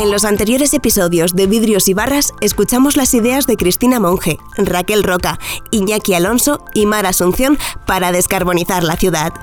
[0.00, 5.04] En los anteriores episodios de Vidrios y Barras escuchamos las ideas de Cristina Monge, Raquel
[5.04, 5.38] Roca,
[5.70, 9.34] Iñaki Alonso y Mar Asunción para descarbonizar la ciudad.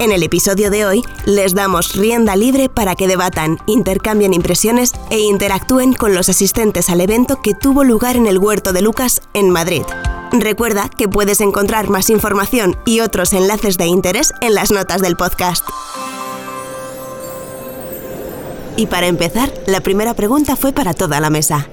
[0.00, 5.20] En el episodio de hoy les damos rienda libre para que debatan, intercambien impresiones e
[5.20, 9.50] interactúen con los asistentes al evento que tuvo lugar en el Huerto de Lucas en
[9.50, 9.84] Madrid.
[10.32, 15.16] Recuerda que puedes encontrar más información y otros enlaces de interés en las notas del
[15.16, 15.64] podcast.
[18.80, 21.68] Y para empezar, la primera pregunta fue para toda la mesa.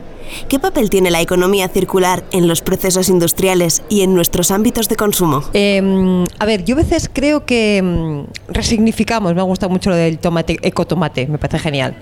[0.49, 4.97] ¿Qué papel tiene la economía circular en los procesos industriales y en nuestros ámbitos de
[4.97, 5.41] consumo?
[5.53, 9.95] Em, a ver, yo a veces creo que em, resignificamos, me ha gustado mucho lo
[9.95, 11.95] del tomate, ecotomate, me parece genial.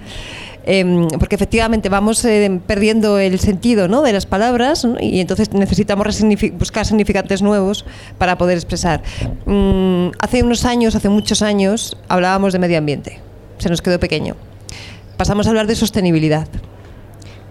[0.66, 2.26] Em, porque efectivamente vamos
[2.66, 4.02] perdiendo el sentido ¿no?
[4.02, 6.08] de las palabras y entonces necesitamos
[6.54, 7.86] buscar significantes nuevos
[8.18, 9.04] para poder expresar.
[9.46, 13.20] Mm, hace unos años, hace muchos años, hablábamos de medio ambiente,
[13.60, 14.36] se nos quedó pequeño
[15.18, 16.48] pasamos a hablar de sostenibilidad.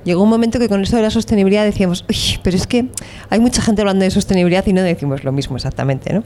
[0.04, 2.86] Llegó un momento que con esto de la sostenibilidad decíamos, uy, pero es que
[3.30, 6.24] hay mucha gente hablando de sostenibilidad y no decimos lo mismo exactamente, ¿no?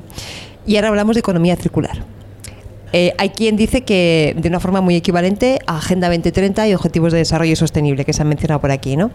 [0.67, 2.05] Y ahora hablamos de economía circular.
[2.93, 7.13] Eh, hay quien dice que de una forma muy equivalente a Agenda 2030 y Objetivos
[7.13, 9.11] de Desarrollo Sostenible, que se han mencionado por aquí, ¿no?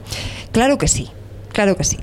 [0.52, 1.10] Claro que sí.
[1.54, 1.98] Claro que sí.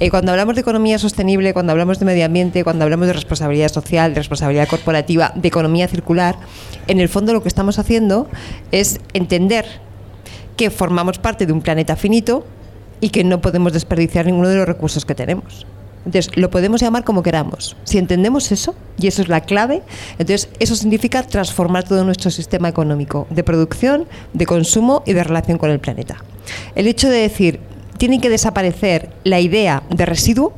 [0.00, 3.68] Eh, cuando hablamos de economía sostenible, cuando hablamos de medio ambiente, cuando hablamos de responsabilidad
[3.72, 6.36] social, de responsabilidad corporativa, de economía circular,
[6.86, 8.28] en el fondo lo que estamos haciendo
[8.70, 9.64] es entender
[10.58, 12.46] que formamos parte de un planeta finito
[13.00, 15.66] y que no podemos desperdiciar ninguno de los recursos que tenemos.
[16.04, 17.76] Entonces, lo podemos llamar como queramos.
[17.84, 19.82] Si entendemos eso, y eso es la clave,
[20.18, 25.58] entonces eso significa transformar todo nuestro sistema económico de producción, de consumo y de relación
[25.58, 26.16] con el planeta.
[26.74, 27.60] El hecho de decir,
[28.02, 30.54] tiene que desaparecer la idea de residuo,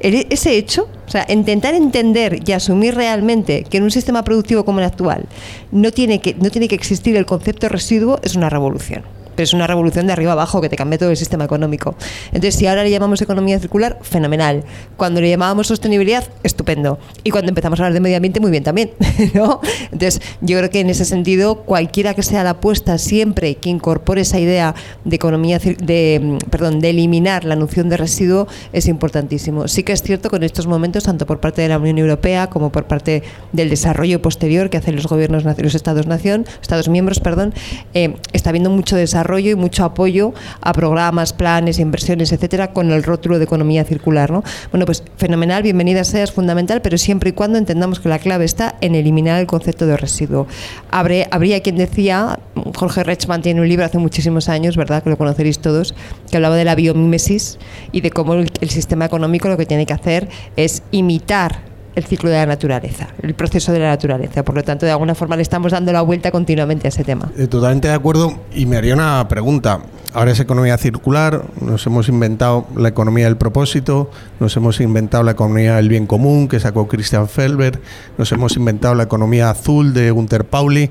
[0.00, 4.80] ese hecho, o sea, intentar entender y asumir realmente que en un sistema productivo como
[4.80, 5.26] el actual
[5.70, 9.44] no tiene que, no tiene que existir el concepto de residuo es una revolución pero
[9.44, 11.94] es una revolución de arriba abajo que te cambia todo el sistema económico.
[12.26, 14.64] Entonces, si ahora le llamamos economía circular, fenomenal.
[14.96, 16.98] Cuando le llamábamos sostenibilidad, estupendo.
[17.22, 18.92] Y cuando empezamos a hablar de medio ambiente, muy bien también.
[19.92, 24.22] Entonces, yo creo que en ese sentido, cualquiera que sea la apuesta, siempre que incorpore
[24.22, 29.68] esa idea de economía, de, mm, perdón, de eliminar la noción de residuo, es importantísimo.
[29.68, 32.48] Sí que es cierto que en estos momentos, tanto por parte de la Unión Europea
[32.48, 33.22] como por parte
[33.52, 37.54] del desarrollo posterior que hacen los gobiernos, los Estados-nación, Estados miembros, perdón,
[37.94, 43.02] eh, está habiendo mucho desarrollo y mucho apoyo a programas, planes, inversiones, etcétera, con el
[43.02, 44.30] rótulo de economía circular.
[44.30, 44.44] ¿no?
[44.70, 48.44] Bueno, pues fenomenal, bienvenida sea, es fundamental, pero siempre y cuando entendamos que la clave
[48.44, 50.46] está en eliminar el concepto de residuo.
[50.90, 52.38] habría quien decía,
[52.76, 55.02] Jorge Rechman tiene un libro hace muchísimos años, ¿verdad?
[55.02, 55.94] Que lo conoceréis todos,
[56.30, 57.58] que hablaba de la biomímesis
[57.92, 62.30] y de cómo el sistema económico lo que tiene que hacer es imitar el ciclo
[62.30, 64.42] de la naturaleza, el proceso de la naturaleza.
[64.42, 67.30] Por lo tanto, de alguna forma le estamos dando la vuelta continuamente a ese tema.
[67.36, 68.34] Eh, totalmente de acuerdo.
[68.54, 69.80] Y me haría una pregunta.
[70.12, 75.32] Ahora es economía circular, nos hemos inventado la economía del propósito, nos hemos inventado la
[75.32, 77.80] economía del bien común que sacó Christian Felber,
[78.16, 80.88] nos hemos inventado la economía azul de Gunther Pauli.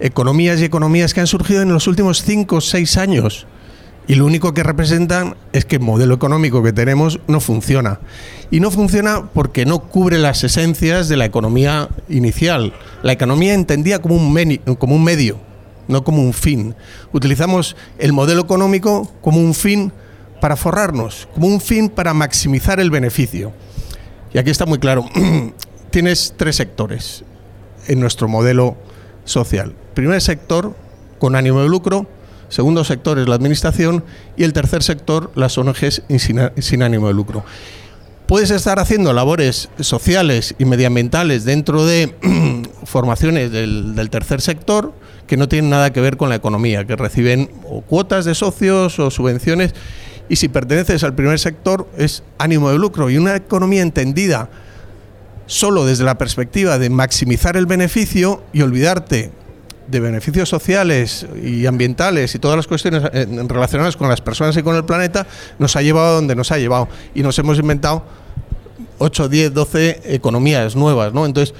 [0.00, 3.46] Economías y economías que han surgido en los últimos cinco o seis años
[4.08, 8.00] y lo único que representan es que el modelo económico que tenemos no funciona.
[8.50, 12.72] Y no funciona porque no cubre las esencias de la economía inicial.
[13.02, 15.38] La economía entendía como un, como un medio,
[15.88, 16.74] no como un fin.
[17.12, 19.92] Utilizamos el modelo económico como un fin
[20.40, 23.52] para forrarnos, como un fin para maximizar el beneficio.
[24.32, 25.04] Y aquí está muy claro,
[25.90, 27.24] tienes tres sectores
[27.88, 28.78] en nuestro modelo
[29.24, 29.74] social.
[29.92, 30.74] Primer sector,
[31.18, 32.06] con ánimo de lucro,
[32.48, 34.04] segundo sector es la administración
[34.36, 37.44] y el tercer sector las ONGs sin, ánimo de lucro.
[38.26, 42.14] Puedes estar haciendo labores sociales y medioambientales dentro de
[42.84, 44.92] formaciones del, tercer sector
[45.26, 47.46] que no tienen nada que ver con la economía, que reciben
[47.86, 49.74] cuotas de socios o subvenciones
[50.28, 54.50] y si perteneces al primer sector es ánimo de lucro y una economía entendida
[55.46, 59.32] solo desde la perspectiva de maximizar el beneficio y olvidarte
[59.88, 64.62] de beneficios sociales y ambientales y todas las cuestiones eh, relacionadas con las personas y
[64.62, 65.26] con el planeta
[65.58, 68.04] nos ha llevado a donde nos ha llevado y nos hemos inventado
[68.98, 71.24] 8, 10, 12 economías nuevas, ¿no?
[71.24, 71.54] Entonces,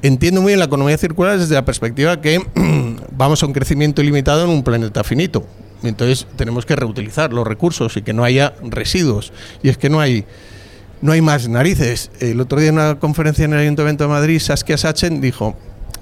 [0.00, 2.44] entiendo muy bien la economía circular desde la perspectiva que
[3.12, 5.46] vamos a un crecimiento ilimitado en un planeta finito.
[5.82, 9.32] Entonces, tenemos que reutilizar los recursos y que no haya residuos.
[9.62, 10.24] Y es que no hay
[11.02, 12.12] no hay más narices.
[12.20, 15.56] El otro día en una conferencia en el Ayuntamiento de Madrid, Saskia Sachen dijo,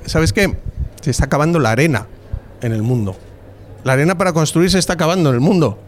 [0.05, 0.57] ¿sabes qué?
[1.01, 2.07] Se está acabando la arena
[2.63, 3.17] en el mundo.
[3.85, 5.79] La arena para construir se está acabando en el mundo.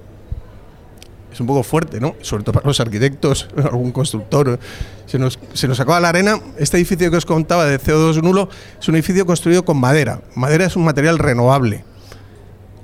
[1.33, 2.15] Es un poco fuerte, ¿no?
[2.21, 4.59] Sobre todo para los arquitectos, algún constructor.
[5.07, 6.39] Se nos, se nos acaba la arena.
[6.59, 8.49] Este edificio que os contaba de CO2 nulo
[8.79, 10.21] es un edificio construido con madera.
[10.35, 11.85] Madera es un material renovable.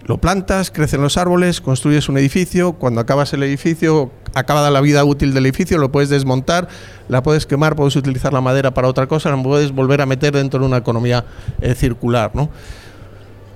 [0.04, 5.04] lo plantas, crecen los árboles, construyes un edificio, cuando acabas el edificio, acaba la vida
[5.04, 6.68] útil del edificio, lo puedes desmontar,
[7.08, 10.34] la puedes quemar, puedes utilizar la madera para otra cosa, la puedes volver a meter
[10.34, 11.24] dentro de una economía
[11.60, 12.30] eh, circular.
[12.34, 12.50] ¿no?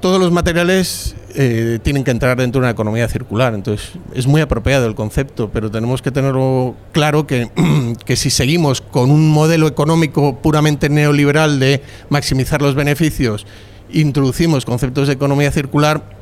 [0.01, 4.41] Todos los materiales eh, tienen que entrar dentro de una economía circular, entonces es muy
[4.41, 7.51] apropiado el concepto, pero tenemos que tenerlo claro que,
[8.05, 13.47] que si seguimos con un modelo económico puramente neoliberal de maximizar los beneficios,
[13.93, 16.22] introducimos conceptos de economía circular,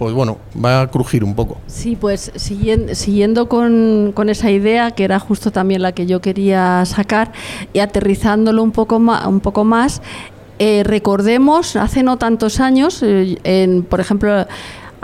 [0.00, 1.58] pues bueno, va a crujir un poco.
[1.66, 7.32] Sí, pues siguiendo, con, esa idea, que era justo también la que yo quería sacar,
[7.74, 10.00] y aterrizándolo un poco más, un poco más
[10.58, 14.46] eh, recordemos, hace no tantos años, eh, por ejemplo,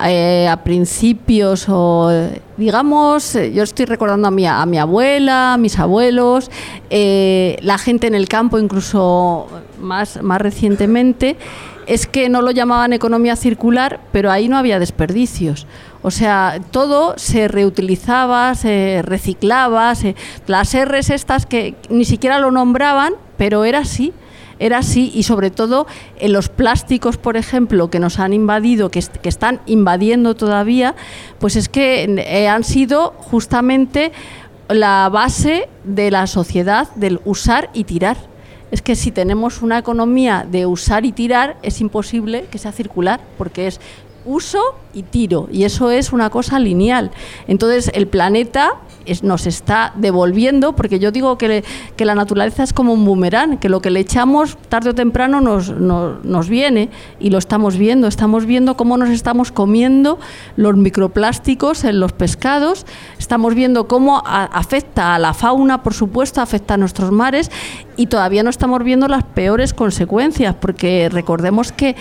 [0.03, 2.11] eh, a principios o
[2.57, 6.51] digamos, yo estoy recordando a mi, a mi abuela, a mis abuelos,
[6.91, 9.47] la gente en el campo incluso
[9.79, 11.37] más, más recientemente,
[11.87, 15.67] es que no lo llamaban economía circular, pero ahí no había desperdicios.
[16.03, 19.93] O sea, todo se reutilizaba, se reciclaba,
[20.47, 24.13] las R's estas que ni siquiera lo nombraban, pero era así
[24.59, 25.87] era así y sobre todo
[26.19, 30.95] en los plásticos, por ejemplo, que nos han invadido, que, que están invadiendo todavía,
[31.39, 34.13] pues es que eh, han sido justamente
[34.69, 38.17] la base de la sociedad del usar y tirar
[38.77, 43.21] es que si tenemos una economía de usar y tirar, es imposible que sea circular,
[43.39, 43.81] porque es
[44.27, 44.61] uso
[44.93, 47.11] y tiro, y eso es una cosa lineal.
[47.47, 48.75] Entonces, el planeta
[49.23, 51.65] nos está devolviendo, porque yo digo que,
[51.99, 55.71] la naturaleza es como un boomerang, que lo que le echamos tarde o temprano nos,
[55.71, 56.91] nos, viene
[57.21, 58.07] y lo estamos viendo.
[58.07, 60.19] Estamos viendo cómo nos estamos comiendo
[60.57, 62.87] los microplásticos en los pescados,
[63.19, 67.51] estamos viendo cómo afecta a la fauna, por supuesto, afecta a nuestros mares
[67.97, 71.97] y todavía no estamos viendo las peores consecuencias, porque recordemos que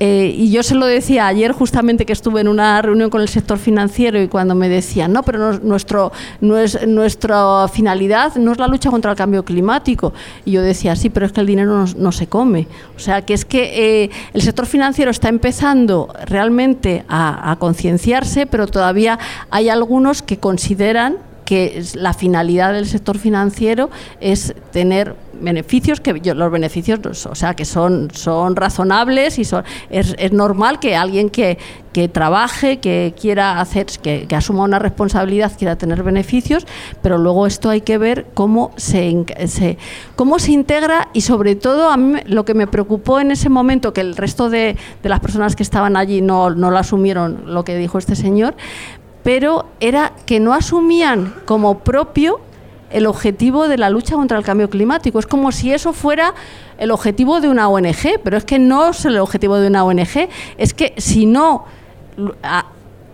[0.00, 3.28] eh, y yo se lo decía ayer justamente que estuve en una reunión con el
[3.28, 8.90] sector financiero y cuando me decían, no, pero nuestro, nuestra finalidad no es la lucha
[8.90, 10.12] contra el cambio climático.
[10.44, 12.66] Y yo decía, sí, pero es que el dinero no, se come.
[12.96, 18.66] O sea, que es que eh, el sector financiero está empezando realmente a concienciarse, pero
[18.66, 19.18] todavía
[19.50, 26.50] hay algunos que consideran que la finalidad del sector financiero es tener beneficios que los
[26.50, 31.58] beneficios o sea que son son razonables y son es, es normal que alguien que,
[31.92, 36.66] que, trabaje que quiera hacer que, que, asuma una responsabilidad quiera tener beneficios
[37.02, 39.76] pero luego esto hay que ver cómo se, se
[40.16, 43.92] cómo se integra y sobre todo a mí lo que me preocupó en ese momento
[43.92, 47.64] que el resto de, de las personas que estaban allí no, no lo asumieron lo
[47.64, 48.54] que dijo este señor
[49.24, 52.40] pero era que no asumían como propio
[52.90, 55.18] el objetivo de la lucha contra el cambio climático.
[55.18, 56.34] Es como si eso fuera
[56.78, 60.28] el objetivo de una ONG, pero es que no es el objetivo de una ONG,
[60.58, 61.64] es que si no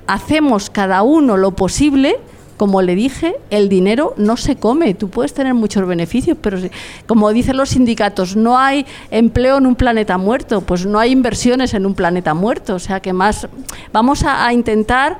[0.06, 2.18] hacemos cada uno lo posible,
[2.58, 4.92] como le dije, el dinero no se come.
[4.92, 6.58] Tú puedes tener muchos beneficios, pero
[7.06, 11.72] como dicen los sindicatos, no hay empleo en un planeta muerto, pues no hay inversiones
[11.72, 12.74] en un planeta muerto.
[12.74, 13.48] O sea que más
[13.94, 15.16] vamos a intentar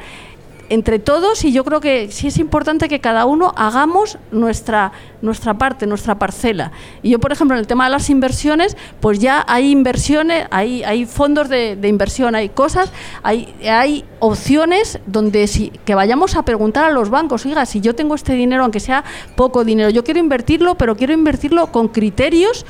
[0.71, 5.59] entre todos y yo creo que sí es importante que cada uno hagamos nuestra, nuestra
[5.59, 6.71] parte, nuestra parcela.
[7.03, 10.85] Y yo, por ejemplo, en el tema de las inversiones, pues ya hay inversiones, hay,
[10.85, 12.93] hay fondos de, inversión, hay cosas,
[13.25, 15.51] hay, hay opciones donde
[15.85, 19.03] que vayamos a preguntar a los bancos, oiga, si yo tengo este dinero, aunque sea
[19.35, 22.65] poco dinero, yo quiero invertirlo, pero quiero invertirlo con criterios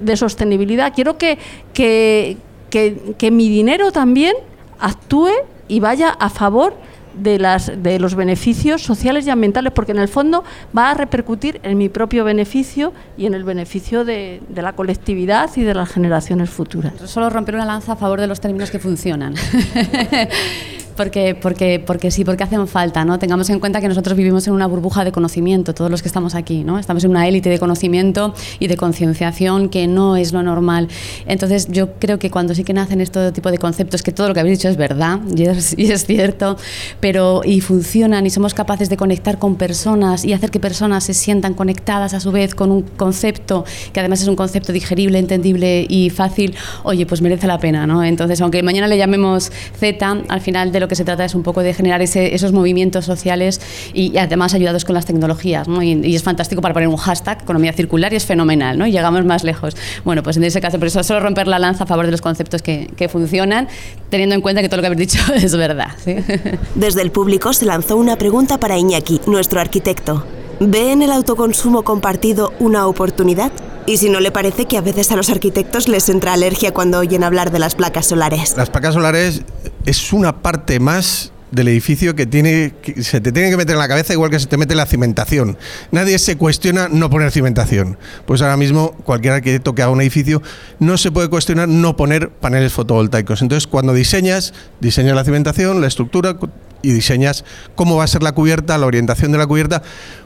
[0.00, 0.94] de sostenibilidad.
[0.94, 1.38] Quiero que,
[1.74, 2.38] que,
[2.70, 4.34] que, que mi dinero también
[4.78, 5.32] actúe
[5.68, 6.74] y vaya a favor
[7.14, 10.44] de, las, de los beneficios sociales y ambientales, porque en el fondo
[10.76, 15.50] va a repercutir en mi propio beneficio y en el beneficio de, de la colectividad
[15.56, 16.92] y de las generaciones futuras.
[17.04, 19.34] Solo romper una lanza a favor de los términos que funcionan.
[20.96, 23.18] Porque, porque, porque sí, porque hacen falta, ¿no?
[23.18, 26.34] Tengamos en cuenta que nosotros vivimos en una burbuja de conocimiento, todos los que estamos
[26.34, 26.78] aquí, ¿no?
[26.78, 30.88] Estamos en una élite de conocimiento y de concienciación que no es lo normal.
[31.26, 34.34] Entonces, yo creo que cuando sí que nacen este tipo de conceptos, que todo lo
[34.34, 36.56] que habéis dicho es verdad y es, y es cierto,
[37.00, 41.14] pero y funcionan y somos capaces de conectar con personas y hacer que personas se
[41.14, 45.86] sientan conectadas a su vez con un concepto que además es un concepto digerible, entendible
[45.88, 48.02] y fácil, oye, pues merece la pena, ¿no?
[48.04, 51.42] Entonces, aunque mañana le llamemos Z, al final de lo que se trata es un
[51.42, 53.60] poco de generar esos movimientos sociales
[53.94, 55.66] y, además ayudados con las tecnologías.
[55.80, 58.86] Y, es fantástico para poner un hashtag, economía circular, y es fenomenal, ¿no?
[58.86, 59.74] y llegamos más lejos.
[60.04, 62.20] Bueno, pues en ese caso, por eso solo romper la lanza a favor de los
[62.20, 63.68] conceptos que, que funcionan,
[64.10, 65.92] teniendo en cuenta que todo lo que habéis dicho es verdad.
[66.74, 70.24] Desde el público se lanzó una pregunta para Iñaki, nuestro arquitecto.
[70.60, 73.52] ¿Ve en el autoconsumo compartido una oportunidad?
[73.84, 76.98] Y si no le parece que a veces a los arquitectos les entra alergia cuando
[76.98, 78.56] oyen hablar de las placas solares.
[78.56, 79.42] Las placas solares
[79.86, 83.78] es una parte más del edificio que tiene que se te tiene que meter en
[83.78, 85.58] la cabeza igual que se te mete la cimentación.
[85.90, 87.98] Nadie se cuestiona no poner cimentación.
[88.26, 90.42] Pues ahora mismo cualquier arquitecto que haga un edificio
[90.78, 93.42] no se puede cuestionar no poner paneles fotovoltaicos.
[93.42, 96.36] Entonces, cuando diseñas, diseñas la cimentación, la estructura,
[96.82, 99.82] y diseñas cómo va a ser la cubierta, la orientación de la cubierta.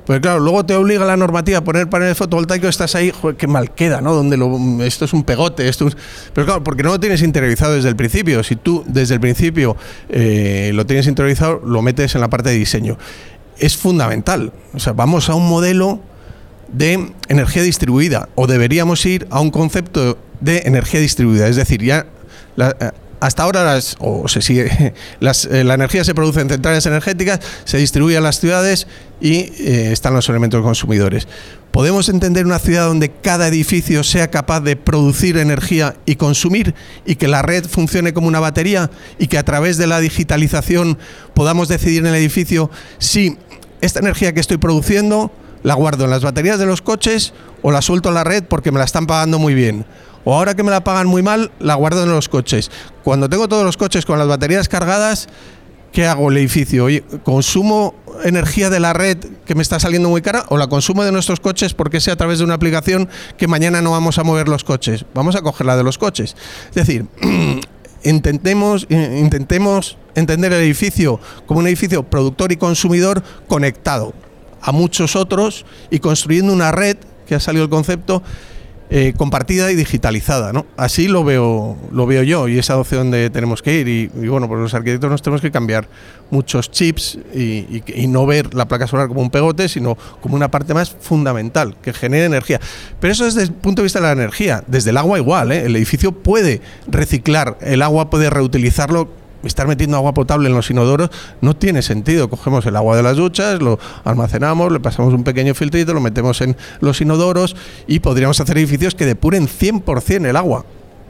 [0.07, 3.75] Pues claro, luego te obliga la normativa a poner paneles fotovoltaicos, estás ahí, qué mal
[3.75, 4.15] queda, ¿no?
[4.15, 5.89] Donde esto es un pegote, esto
[6.33, 8.43] Pero claro, porque no lo tienes interiorizado desde el principio.
[8.45, 9.77] Si tú desde el principio
[10.09, 12.99] eh, lo tienes interiorizado, lo metes en la parte de diseño.
[13.59, 14.53] Es fundamental.
[14.75, 16.01] O sea, vamos a un modelo
[16.73, 21.49] de energía distribuida o deberíamos ir a un concepto de energía distribuida.
[21.49, 22.07] Es decir, ya
[22.57, 27.79] eh, hasta ahora o se sigue, eh, la energía se produce en centrales energéticas, se
[27.79, 28.87] distribuye a las ciudades
[29.21, 31.27] y eh, están los elementos consumidores.
[31.71, 37.17] ¿Podemos entender una ciudad donde cada edificio sea capaz de producir energía y consumir y
[37.17, 40.97] que la red funcione como una batería y que a través de la digitalización
[41.35, 43.37] podamos decidir en el edificio si
[43.83, 45.31] esta energía que estoy produciendo
[45.63, 48.73] la guardo en las baterías de los coches o la suelto a la red porque
[48.73, 49.85] me la están pagando muy bien?
[50.27, 52.73] O ahora que me la pagan muy mal, la guardo en los coches.
[53.05, 55.29] Cuando tengo todos los coches con las baterías cargadas,
[55.93, 56.89] ¿qué hago el edificio?
[57.23, 61.13] ¿Consumo energía de la red que me está saliendo muy cara o la consumo de
[61.13, 64.49] nuestros coches porque sea a través de una aplicación que mañana no vamos a mover
[64.49, 65.05] los coches?
[65.15, 66.35] Vamos a coger la de los coches.
[66.71, 67.07] Es decir,
[68.03, 74.13] intentemos, intentemos entender el edificio como un edificio productor y consumidor conectado
[74.61, 76.97] a muchos otros y construyendo una red,
[77.29, 78.25] que ha salido el concepto,
[78.89, 80.53] eh, compartida y digitalizada.
[80.77, 83.89] Así lo veo, lo veo yo y es a donde tenemos que ir.
[83.89, 85.89] Y, bueno, pues los arquitectos nos tenemos que cambiar
[86.31, 90.73] muchos chips y, no ver la placa solar como un pegote, sino como una parte
[90.73, 92.61] más fundamental que genere energía.
[93.01, 94.63] Pero eso desde el punto de vista de la energía.
[94.67, 95.65] Desde el agua igual, ¿eh?
[95.67, 101.11] el edificio puede reciclar el agua, puede reutilizarlo estar metiendo agua potable en los inodoros
[101.41, 102.29] no tiene sentido.
[102.29, 106.41] Cogemos el agua de las duchas, lo almacenamos, le pasamos un pequeño filtrito, lo metemos
[106.41, 110.65] en los inodoros y podríamos hacer edificios que depuren 100% el agua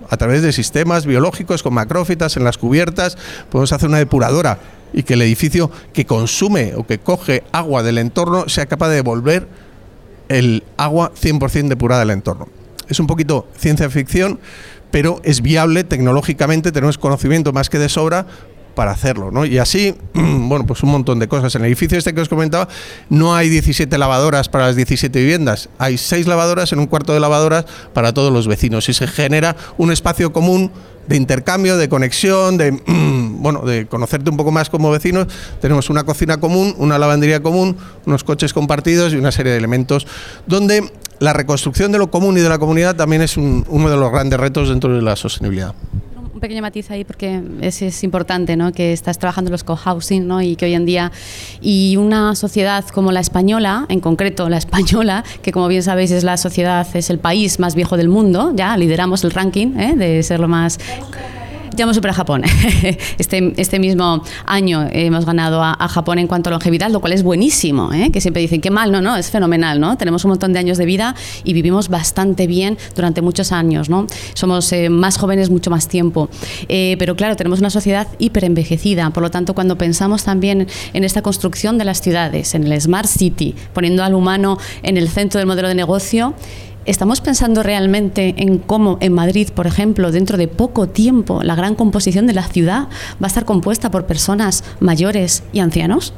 [0.08, 3.16] a través de sistemas biológicos con macrófitas en las cubiertas,
[3.50, 4.58] podemos hacer una depuradora
[4.92, 8.96] y que el edificio que consume o que coge agua del entorno sea capaz de
[8.96, 9.48] devolver
[10.28, 12.48] el agua 100% depurada del entorno.
[12.88, 14.38] Es un poquito ciencia ficción,
[14.96, 18.26] pero es viable tecnológicamente, tenemos conocimiento más que de sobra
[18.76, 19.44] para hacerlo, ¿no?
[19.44, 21.52] Y así, bueno, pues un montón de cosas.
[21.56, 22.68] En el edificio este que os comentaba,
[23.08, 27.18] no hay 17 lavadoras para las 17 viviendas, hay 6 lavadoras en un cuarto de
[27.18, 30.70] lavadoras para todos los vecinos y se genera un espacio común
[31.08, 35.26] de intercambio, de conexión, de bueno, de conocerte un poco más como vecinos.
[35.60, 40.06] Tenemos una cocina común, una lavandería común, unos coches compartidos y una serie de elementos
[40.46, 44.12] donde la reconstrucción de lo común y de la comunidad también es uno de los
[44.12, 45.74] grandes retos dentro de la sostenibilidad
[46.36, 48.70] un pequeño matiz ahí porque es, importante ¿no?
[48.70, 50.42] que estás trabajando en los co-housing ¿no?
[50.42, 51.10] y que hoy en día
[51.62, 56.24] y una sociedad como la española, en concreto la española, que como bien sabéis es
[56.24, 59.94] la sociedad, es el país más viejo del mundo, ya lideramos el ranking ¿eh?
[59.96, 60.78] de ser lo más
[61.74, 62.42] ya hemos superado a Japón.
[63.18, 67.22] Este, este mismo año hemos ganado a, Japón en cuanto a longevidad, lo cual es
[67.22, 68.10] buenísimo, ¿eh?
[68.12, 69.96] que siempre dicen que mal, no, no, es fenomenal, ¿no?
[69.96, 74.06] Tenemos un montón de años de vida y vivimos bastante bien durante muchos años, ¿no?
[74.34, 76.28] Somos eh, más jóvenes mucho más tiempo.
[76.68, 81.22] Eh, pero claro, tenemos una sociedad hiperenvejecida, por lo tanto, cuando pensamos también en esta
[81.22, 85.46] construcción de las ciudades, en el Smart City, poniendo al humano en el centro del
[85.46, 86.34] modelo de negocio,
[86.86, 91.74] ¿Estamos pensando realmente en cómo en Madrid, por ejemplo, dentro de poco tiempo, la gran
[91.74, 92.84] composición de la ciudad
[93.20, 96.14] va a estar compuesta por personas mayores y ancianos?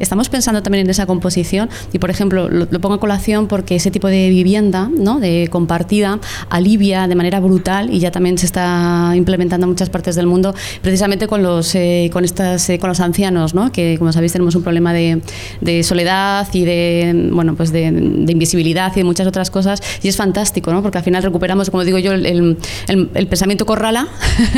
[0.00, 3.90] Estamos pensando también en esa composición y, por ejemplo, lo, pongo a colación porque ese
[3.90, 5.20] tipo de vivienda, ¿no?
[5.20, 10.16] de compartida, alivia de manera brutal y ya también se está implementando en muchas partes
[10.16, 13.70] del mundo, precisamente con los, eh, con estas, eh, con los ancianos, ¿no?
[13.72, 15.20] que como sabéis tenemos un problema de,
[15.60, 20.16] de soledad y de, bueno, pues de, invisibilidad y de muchas otras cosas y es
[20.16, 20.82] fantástico, ¿no?
[20.82, 24.08] porque al final recuperamos, como digo yo, el, el, pensamiento corrala,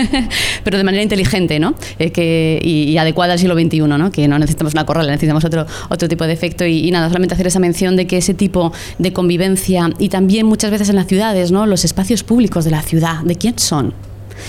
[0.64, 1.74] pero de manera inteligente ¿no?
[1.98, 4.12] Eh, que, y, adecuada al siglo XXI, ¿no?
[4.12, 6.64] que no necesitamos una corrala, necesitamos otro, otro tipo de efecto.
[6.64, 10.70] Y, nada, solamente hacer esa mención de que ese tipo de convivencia y también muchas
[10.70, 11.66] veces en las ciudades, ¿no?
[11.66, 13.94] los espacios públicos de la ciudad, ¿de quién son?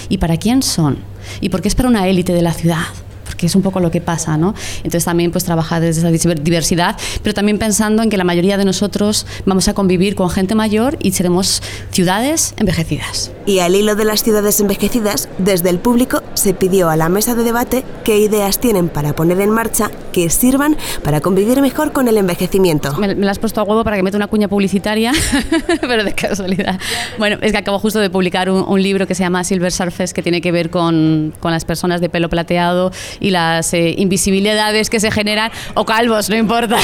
[0.10, 0.98] ¿Y para quién son?
[1.42, 2.84] ¿Y por qué es para una élite de la ciudad?
[3.44, 4.54] Porque es un poco lo que pasa, ¿no?
[4.78, 8.64] Entonces también pues trabajar desde esa diversidad, pero también pensando en que la mayoría de
[8.64, 13.32] nosotros vamos a convivir con gente mayor y seremos ciudades envejecidas.
[13.46, 17.36] Y al hilo de las ciudades envejecidas, desde el público se pidió a la mesa
[17.36, 22.08] de debate qué ideas tienen para poner en marcha que sirvan para convivir mejor con
[22.08, 22.94] el envejecimiento.
[22.94, 25.12] Me, me la has puesto a huevo para que meta una cuña publicitaria,
[25.82, 26.80] pero de casualidad.
[27.18, 30.14] Bueno, es que acabo justo de publicar un, un libro que se llama Silver Surface,
[30.14, 34.90] que tiene que ver con, con las personas de pelo plateado y las eh, invisibilidades
[34.90, 36.78] que se generan, o calvos, no importa,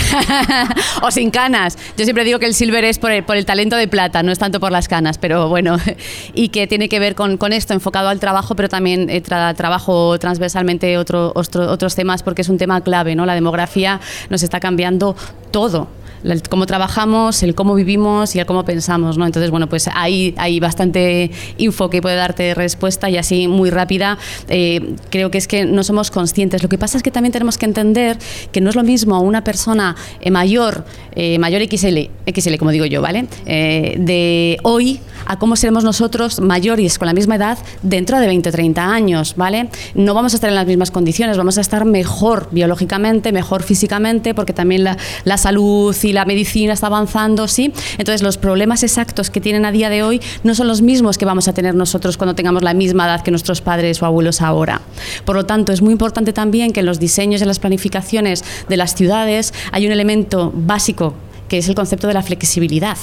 [1.01, 1.77] o sin canas.
[1.97, 4.31] Yo siempre digo que el silver es por el, por el talento de plata, no
[4.31, 5.77] es tanto por las canas, pero bueno,
[6.33, 10.17] y que tiene que ver con, esto, enfocado al trabajo, pero también eh, tra- trabajo
[10.19, 13.25] transversalmente otro, otro- otros temas, porque es un tema clave, ¿no?
[13.25, 15.15] La demografía nos está cambiando
[15.51, 15.87] todo
[16.23, 19.25] el cómo trabajamos, el cómo vivimos y el cómo pensamos, ¿no?
[19.25, 24.17] Entonces, bueno, pues ahí hay bastante info que puede darte respuesta y así muy rápida.
[24.47, 26.63] eh, creo que es que no somos conscientes.
[26.63, 28.17] Lo que pasa es que también tenemos que entender
[28.51, 30.85] que no es lo mismo una persona eh, mayor,
[31.15, 33.27] eh, mayor XL, XL como digo yo, ¿vale?
[33.45, 34.99] De hoy
[35.29, 39.35] a cómo seremos nosotros mayores con la misma edad dentro de 20 o 30 años,
[39.37, 39.69] ¿vale?
[39.93, 44.33] No vamos a estar en las mismas condiciones, vamos a estar mejor biológicamente, mejor físicamente,
[44.33, 44.97] porque también la,
[45.37, 47.71] salud y la medicina está avanzando, ¿sí?
[47.99, 51.25] Entonces los problemas exactos que tienen a día de hoy no son los mismos que
[51.25, 54.81] vamos a tener nosotros cuando tengamos la misma edad que nuestros padres o abuelos ahora.
[55.25, 58.77] Por lo tanto, es muy importante también que en los diseños y las planificaciones de
[58.77, 61.13] las ciudades hay un elemento básico
[61.47, 62.97] que es el concepto de la flexibilidad.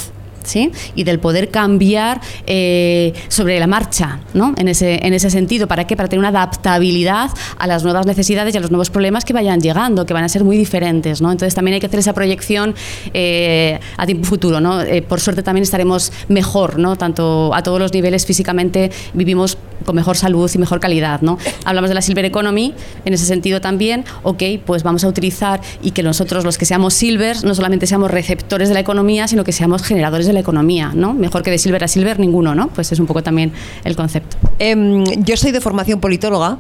[0.47, 0.73] ¿Sí?
[0.95, 4.55] y del poder cambiar eh, sobre la marcha ¿no?
[4.57, 5.67] en, ese, en ese sentido.
[5.67, 5.97] ¿Para qué?
[5.97, 9.61] Para tener una adaptabilidad a las nuevas necesidades y a los nuevos problemas que vayan
[9.61, 11.21] llegando, que van a ser muy diferentes.
[11.21, 11.33] ¿no?
[11.33, 12.75] Entonces también hay que hacer esa proyección
[13.13, 14.61] eh, a tiempo futuro.
[14.61, 14.81] ¿no?
[14.81, 16.97] Eh, por suerte también estaremos mejor, ¿no?
[16.97, 21.21] tanto a todos los niveles físicamente vivimos con mejor salud y mejor calidad.
[21.21, 21.39] ¿no?
[21.65, 22.75] Hablamos de la Silver Economy
[23.05, 24.05] en ese sentido también.
[24.23, 28.11] Ok, pues vamos a utilizar y que nosotros los que seamos silvers no solamente seamos
[28.11, 30.93] receptores de la economía, sino que seamos generadores de la economía.
[30.95, 31.15] ¿no?
[31.15, 32.69] Mejor que de silver a silver ninguno, ¿no?
[32.69, 33.53] Pues es un poco también
[33.85, 34.37] el concepto.
[34.59, 36.59] Em, yo soy de formación politóloga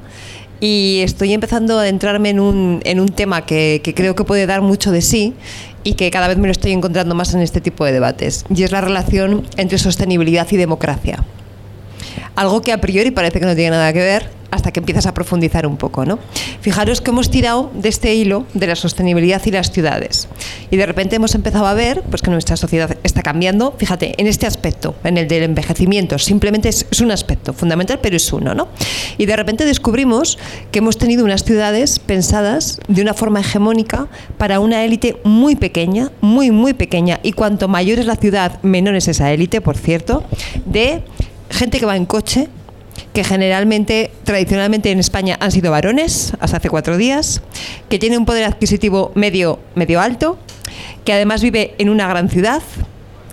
[0.61, 4.47] y estoy empezando a adentrarme en un, en un tema que, que creo que puede
[4.47, 5.35] dar mucho de sí
[5.85, 8.45] y que cada vez me lo estoy encontrando más en este tipo de debates.
[8.55, 11.25] Y es la relación entre sostenibilidad y democracia.
[12.35, 15.15] Algo que a priori parece que no tiene nada que ver hasta que empiezas a
[15.15, 16.19] profundizar un poco, ¿no?
[16.61, 20.29] Fijaros que hemos tirado de este hilo de la sostenibilidad y las ciudades.
[20.71, 24.27] Y de repente hemos empezado a ver pues, que nuestra sociedad está cambiando, fíjate, en
[24.27, 28.69] este aspecto, en el del envejecimiento, simplemente es, un aspecto fundamental, pero es uno, ¿no?
[29.19, 30.39] Y de repente descubrimos
[30.73, 36.11] que hemos tenido unas ciudades pensadas de una forma hegemónica para una élite muy pequeña,
[36.21, 40.25] muy, muy pequeña, y cuanto mayor es la ciudad, menor es esa élite, por cierto,
[40.65, 41.03] de
[41.51, 42.49] gente que va en coche,
[43.13, 47.43] que generalmente, tradicionalmente en España han sido varones, hasta hace cuatro días,
[47.89, 50.39] que tiene un poder adquisitivo medio, medio alto,
[51.05, 52.63] que además vive en una gran ciudad,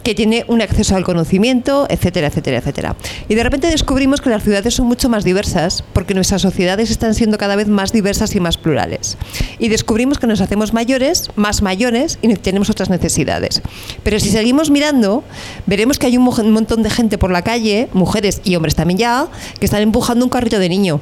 [0.03, 2.95] que tiene un acceso al conocimiento, etcétera, etcétera, etcétera.
[3.29, 7.15] Y de repente descubrimos que las ciudades son mucho más diversas, porque nuestras sociedades están
[7.15, 9.17] siendo cada vez más diversas y más plurales.
[9.59, 13.61] Y descubrimos que nos hacemos mayores, más mayores, y tenemos otras necesidades.
[14.03, 15.23] Pero si seguimos mirando,
[15.65, 18.75] veremos que hay un, mo- un montón de gente por la calle, mujeres y hombres
[18.75, 19.27] también ya,
[19.59, 20.99] que están empujando un carrito de niño.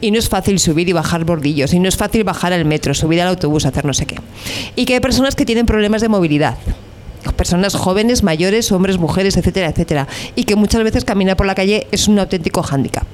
[0.00, 2.94] Y no es fácil subir y bajar bordillos, y no es fácil bajar al metro,
[2.94, 4.16] subir al autobús, hacer no sé qué.
[4.74, 6.56] Y que hay personas que tienen problemas de movilidad
[7.36, 11.86] personas jóvenes, mayores, hombres, mujeres, etcétera, etcétera, y que muchas veces caminar por la calle
[11.92, 13.04] es un auténtico hándicap.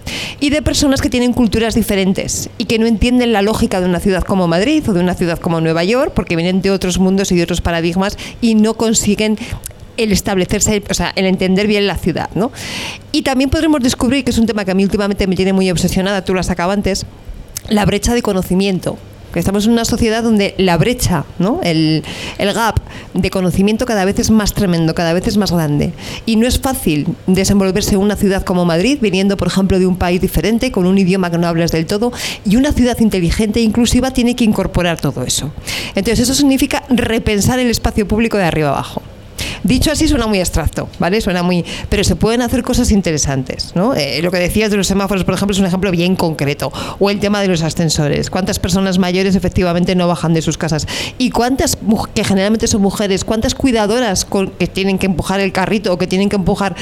[0.40, 4.00] Y de personas que tienen culturas diferentes y que no entienden la lógica de una
[4.00, 7.32] ciudad como Madrid o de una ciudad como Nueva York, porque vienen de otros mundos
[7.32, 9.38] y de otros paradigmas y no consiguen
[9.96, 12.52] el establecerse, o sea, el entender bien la ciudad, ¿no?
[13.12, 15.70] Y también podremos descubrir, que es un tema que a mí últimamente me tiene muy
[15.70, 17.06] obsesionada, tú lo has sacado antes,
[17.68, 18.98] la brecha de conocimiento.
[19.38, 21.60] Estamos en una sociedad donde la brecha, ¿no?
[21.62, 22.04] el,
[22.38, 22.80] el gap
[23.14, 25.92] de conocimiento cada vez es más tremendo, cada vez es más grande.
[26.24, 29.96] Y no es fácil desenvolverse en una ciudad como Madrid, viniendo, por ejemplo, de un
[29.96, 32.12] país diferente, con un idioma que no hablas del todo,
[32.44, 35.50] y una ciudad inteligente e inclusiva tiene que incorporar todo eso.
[35.94, 39.02] Entonces, eso significa repensar el espacio público de arriba abajo.
[39.66, 41.20] Dicho así suena muy abstracto, ¿vale?
[41.20, 43.94] Suena muy, pero se pueden hacer cosas interesantes, ¿no?
[43.94, 46.72] Eh, lo que decías de los semáforos, por ejemplo, es un ejemplo bien concreto.
[47.00, 48.30] O el tema de los ascensores.
[48.30, 50.86] ¿Cuántas personas mayores efectivamente no bajan de sus casas?
[51.18, 51.76] ¿Y cuántas,
[52.14, 56.06] que generalmente son mujeres, cuántas cuidadoras con- que tienen que empujar el carrito o que
[56.06, 56.76] tienen que empujar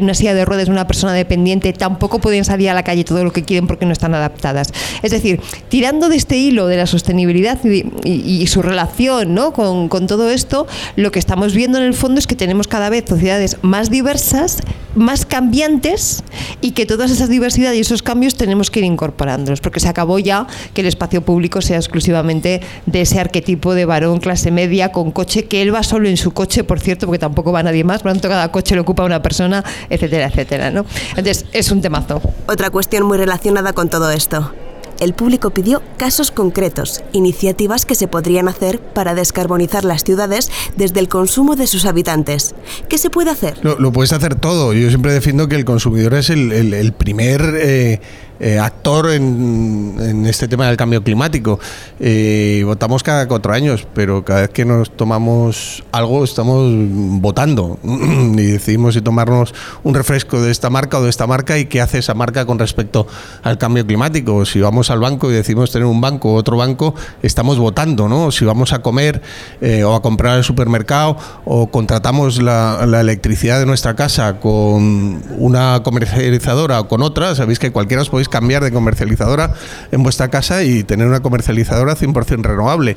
[0.00, 3.24] una silla de ruedas de una persona dependiente tampoco pueden salir a la calle todo
[3.24, 4.72] lo que quieren porque no están adaptadas?
[5.02, 9.52] Es decir, tirando de este hilo de la sostenibilidad y, su relación ¿no?
[9.52, 13.04] con todo esto, lo que estamos viendo en el fondo es que tenemos cada vez
[13.08, 14.58] sociedades más diversas,
[14.94, 16.22] más cambiantes
[16.60, 20.18] y que todas esas diversidades y esos cambios tenemos que ir incorporándolos, porque se acabó
[20.20, 25.10] ya que el espacio público sea exclusivamente de ese arquetipo de varón clase media con
[25.10, 28.02] coche, que él va solo en su coche, por cierto, porque tampoco va nadie más,
[28.02, 30.70] por tanto cada coche lo ocupa una persona, etcétera, etcétera.
[30.70, 30.84] ¿no?
[31.10, 32.20] Entonces, es un temazo.
[32.46, 34.52] Otra cuestión muy relacionada con todo esto
[35.00, 41.00] el público pidió casos concretos, iniciativas que se podrían hacer para descarbonizar las ciudades desde
[41.00, 42.54] el consumo de sus habitantes.
[42.88, 43.58] ¿Qué se puede hacer?
[43.62, 44.72] Lo, puedes hacer todo.
[44.72, 47.42] Yo siempre defiendo que el consumidor es el, primer...
[47.60, 48.00] Eh,
[48.40, 51.58] eh, actor en, este tema del cambio climático.
[51.98, 56.72] Eh, votamos cada cuatro años, pero cada vez que nos tomamos algo estamos
[57.20, 61.66] votando y decidimos si tomarnos un refresco de esta marca o de esta marca y
[61.66, 63.06] qué hace esa marca con respecto
[63.42, 64.44] al cambio climático.
[64.44, 68.30] Si vamos al banco y decimos tener un banco u otro banco, estamos votando, ¿no?
[68.30, 69.20] Si vamos a comer
[69.60, 75.22] eh, o a comprar al supermercado o contratamos la, la electricidad de nuestra casa con
[75.38, 79.54] una comercializadora o con otra, sabéis que cualquiera os podéis cambiar de comercializadora
[79.90, 82.96] en vuestra casa y tener una comercializadora 100% renovable.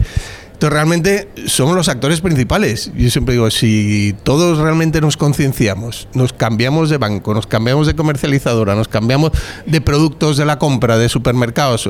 [0.62, 2.92] Entonces realmente somos los actores principales.
[2.96, 7.96] Yo siempre digo, si todos realmente nos concienciamos, nos cambiamos de banco, nos cambiamos de
[7.96, 9.32] comercializadora, nos cambiamos
[9.66, 11.90] de productos de la compra, de supermercados,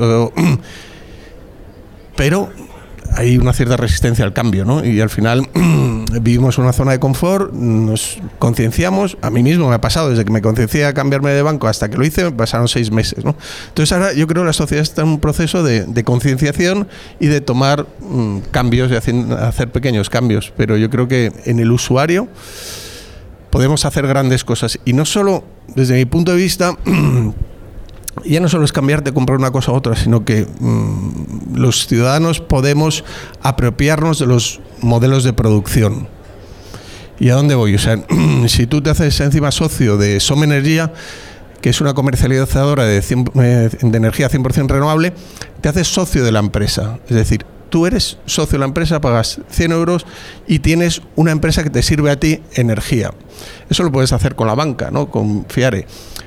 [2.16, 2.50] pero
[3.14, 4.84] hay una cierta resistencia al cambio, ¿no?
[4.84, 5.48] Y al final
[6.22, 10.24] vivimos en una zona de confort, nos concienciamos, a mí mismo me ha pasado, desde
[10.24, 13.36] que me conciencié a cambiarme de banco hasta que lo hice, pasaron seis meses, ¿no?
[13.68, 16.88] Entonces ahora yo creo que la sociedad está en un proceso de, concienciación
[17.20, 21.70] y de tomar mm, cambios y hacer pequeños cambios, pero yo creo que en el
[21.70, 22.28] usuario
[23.50, 25.44] podemos hacer grandes cosas y no solo
[25.76, 26.76] desde mi punto de vista
[28.24, 32.40] ya no solo es cambiarte, comprar una cosa u otra, sino que mm, los ciudadanos
[32.40, 33.04] podemos
[33.42, 36.08] apropiarnos de los modelos de producción.
[37.18, 37.74] ¿Y a dónde voy?
[37.74, 38.02] O sea,
[38.48, 40.92] si tú te haces encima socio de Som Energía,
[41.60, 45.12] que es una comercializadora de, eh, de energía 100% renovable,
[45.60, 46.98] te haces socio de la empresa.
[47.08, 50.04] Es decir, tú eres socio de la empresa, pagas 100 euros
[50.46, 53.12] y tienes una empresa que te sirve a ti energía.
[53.70, 55.10] Eso lo puedes hacer con la banca, ¿no?
[55.10, 55.86] con Fiare.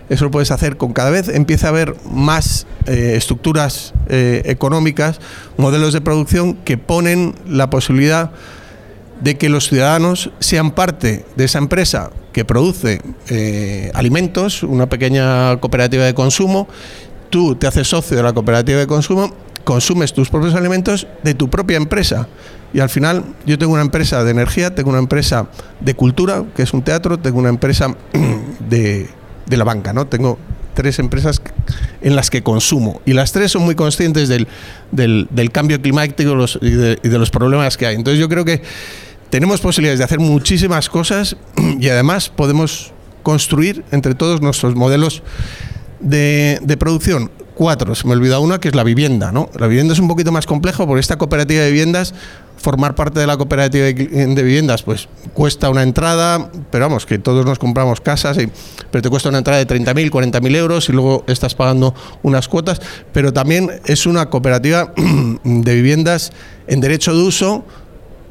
[0.10, 5.19] Eso lo puedes hacer con cada vez empieza a haber más eh, estructuras eh, económicas,
[5.55, 8.31] modelos de producción que ponen la posibilidad
[9.21, 15.58] de que los ciudadanos sean parte de esa empresa que produce eh, alimentos, una pequeña
[15.60, 16.67] cooperativa de consumo,
[17.29, 21.49] tú te haces socio de la cooperativa de consumo consumes tus propios alimentos de tu
[21.49, 22.30] propia empresa.
[22.73, 25.49] Y al final yo tengo una empresa de energía, tengo una empresa
[25.82, 27.93] de cultura, que es un teatro, tengo una empresa
[28.69, 29.10] de,
[29.45, 30.08] de la banca, ¿no?
[30.08, 30.38] Tengo
[30.75, 31.41] tres empresas
[32.01, 33.01] en las que consumo.
[33.06, 34.47] Y las tres son muy conscientes del,
[34.91, 37.95] del, cambio climático y, de, y de los problemas que hay.
[37.95, 38.62] Entonces yo creo que
[39.32, 41.38] tenemos posibilidades de hacer muchísimas cosas
[41.80, 45.23] y además podemos construir entre todos nuestros modelos
[45.99, 47.95] de, de producción cuatro.
[47.95, 49.31] Se me olvidó una que es la vivienda.
[49.31, 49.49] ¿no?
[49.57, 52.13] La vivienda es un poquito más complejo porque esta cooperativa de viviendas,
[52.57, 57.45] formar parte de la cooperativa de viviendas, pues cuesta una entrada, pero vamos, que todos
[57.45, 58.49] nos compramos casas, y,
[58.91, 62.81] pero te cuesta una entrada de 30.000, 40.000 euros y luego estás pagando unas cuotas,
[63.11, 64.93] pero también es una cooperativa
[65.43, 66.31] de viviendas
[66.67, 67.65] en derecho de uso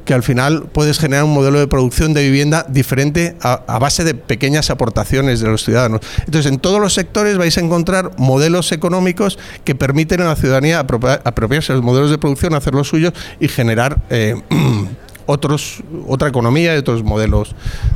[0.05, 4.15] que al final puedes generar un modelo de producción de vivienda diferente a, base de
[4.15, 6.01] pequeñas aportaciones de los ciudadanos.
[6.21, 10.81] Entonces, en todos los sectores vais a encontrar modelos económicos que permiten a la ciudadanía
[10.81, 14.35] apropiarse de los modelos de producción, hacer los suyos y generar eh,
[15.27, 17.55] otros, otra economía y otros modelos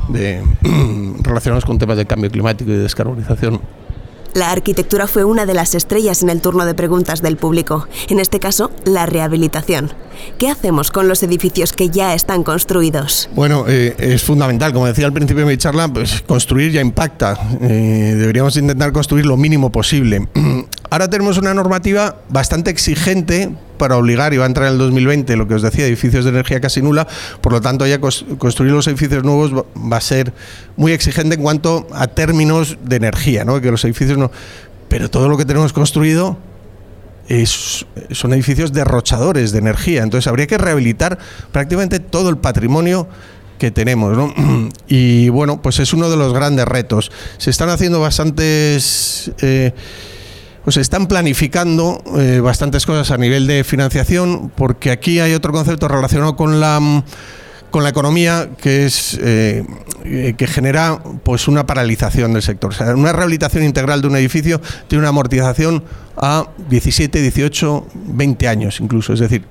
[0.09, 0.43] de,
[1.21, 3.61] relacionados con temas de cambio climático y de descarbonización.
[4.33, 8.19] La arquitectura fue una de las estrellas en el turno de preguntas del público, en
[8.19, 9.91] este caso, la rehabilitación.
[10.37, 13.29] ¿Qué hacemos con los edificios que ya están construidos?
[13.33, 17.37] Bueno, eh, es fundamental, como decía al principio de mi charla, pues construir ya impacta.
[17.61, 20.27] Eh, deberíamos intentar construir lo mínimo posible.
[20.89, 25.35] Ahora tenemos una normativa bastante exigente para obligar, y va a entrar en el 2020,
[25.35, 27.07] lo que os decía, edificios de energía casi nula,
[27.41, 30.33] por lo tanto ya construir los edificios nuevos va a ser
[30.75, 33.61] muy exigente en cuanto a términos de energía, ¿no?
[33.61, 34.31] que los edificios no...
[34.89, 36.37] Pero todo lo que tenemos construido
[37.27, 41.19] es, son edificios derrochadores de energía, entonces habría que rehabilitar
[41.51, 43.07] prácticamente todo el patrimonio
[43.59, 44.17] que tenemos.
[44.17, 44.33] ¿no?
[44.87, 47.11] Y bueno, pues es uno de los grandes retos.
[47.37, 49.31] Se están haciendo bastantes...
[49.41, 49.73] Eh,
[50.69, 55.87] pues están planificando eh, bastantes cosas a nivel de financiación, porque aquí hay otro concepto
[55.87, 57.03] relacionado con la
[57.71, 59.65] con la economía que es eh,
[60.37, 62.71] que genera pues una paralización del sector.
[62.79, 65.83] O una rehabilitación integral de un edificio tiene una amortización
[66.15, 69.13] a 17, 18, 20 años incluso.
[69.13, 69.45] Es decir,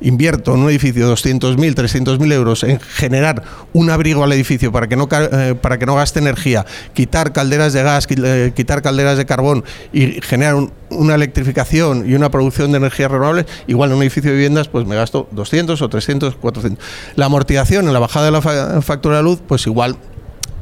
[0.00, 4.96] invierto en un edificio 200.000, 300.000 euros en generar un abrigo al edificio para que
[4.96, 9.26] no eh, para que no gaste energía, quitar calderas de gas, eh, quitar calderas de
[9.26, 10.56] carbón y generar
[10.90, 14.86] una electrificación y una producción de energías renovables, igual en un edificio de viviendas pues
[14.86, 16.84] me gasto 200 o 300, 400.
[17.16, 19.96] La amortización en la bajada de la factura de luz pues igual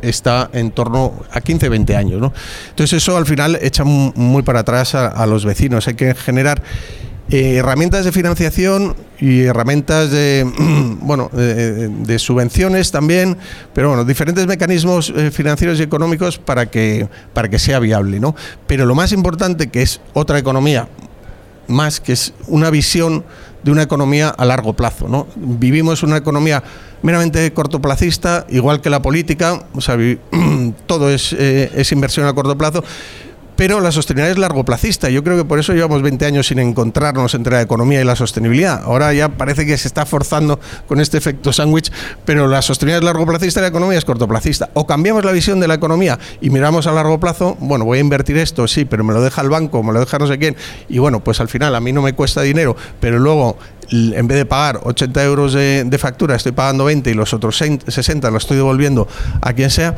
[0.03, 2.21] está en torno a 15, 20 años.
[2.21, 2.33] ¿no?
[2.71, 5.87] Entonces eso al final echa muy para atrás a los vecinos.
[5.88, 6.62] Hay que generar
[7.33, 10.47] eh, herramientas de financiación y herramientas de,
[11.01, 13.38] bueno, de, subvenciones también,
[13.73, 18.21] pero bueno, diferentes mecanismos eh, financieros y económicos para que, para que sea viable.
[18.21, 18.37] ¿no?
[18.66, 20.88] Pero lo más importante, que es otra economía,
[21.68, 23.25] más que es una visión
[23.62, 25.09] de una economía a largo plazo.
[25.09, 25.27] ¿no?
[25.35, 26.62] Vivimos una economía
[27.01, 29.97] meramente cortoplacista, igual que la política, o sea,
[30.87, 32.85] todo es, eh, es inversión a corto plazo
[33.62, 35.09] pero la sostenibilidad es largoplacista.
[35.09, 38.16] Yo creo que por eso llevamos 20 años sin encontrarnos entre la economía y la
[38.16, 38.83] sostenibilidad.
[38.83, 41.92] Ahora ya parece que se está forzando con este efecto sándwich,
[42.25, 44.70] pero la sostenibilidad es largoplacista y la economía es cortoplacista.
[44.75, 48.01] O cambiamos la visión de la economía y miramos a largo plazo, bueno, voy a
[48.01, 50.57] invertir esto, sí, pero me lo deja el banco, me lo deja no sé quién,
[50.88, 53.59] y bueno, pues al final a mí no me cuesta dinero, pero luego
[53.92, 57.59] en vez de pagar 80 euros de, de factura, estoy pagando 20 y los otros
[57.59, 59.07] 60 los estoy devolviendo
[59.40, 59.94] a quien sea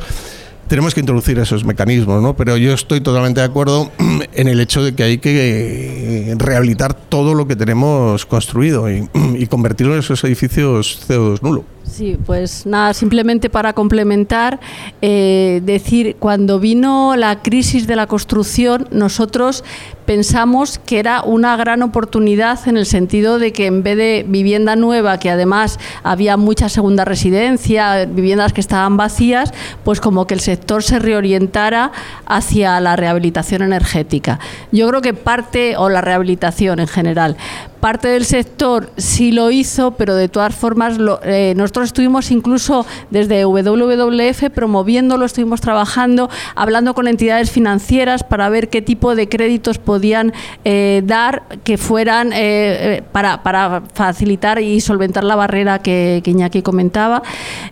[0.67, 2.35] tenemos que introducir esos mecanismos, ¿no?
[2.35, 3.91] Pero yo estoy totalmente de acuerdo
[4.33, 9.07] en el hecho de que hay que eh, rehabilitar todo lo que tenemos construido y,
[9.49, 11.65] convertirlo en esos edificios CO2 nulo.
[11.83, 14.59] Sí, pues nada, simplemente para complementar,
[15.01, 19.63] eh, decir, cuando vino la crisis de la construcción, nosotros
[20.05, 24.75] pensamos que era una gran oportunidad en el sentido de que en vez de vivienda
[24.75, 30.39] nueva, que además había mucha segunda residencia, viviendas que estaban vacías, pues como que el
[30.39, 31.91] sector se reorientara
[32.25, 34.39] hacia la rehabilitación energética.
[34.71, 37.37] Yo creo que parte, o la rehabilitación en general,
[37.79, 43.45] parte del sector sí lo hizo, pero de todas formas eh, nosotros estuvimos incluso desde
[43.45, 50.33] WWF promoviéndolo, estuvimos trabajando, hablando con entidades financieras para ver qué tipo de créditos podían
[50.63, 57.21] eh, dar que fueran eh, para, facilitar y solventar la barrera que, que, Iñaki comentaba.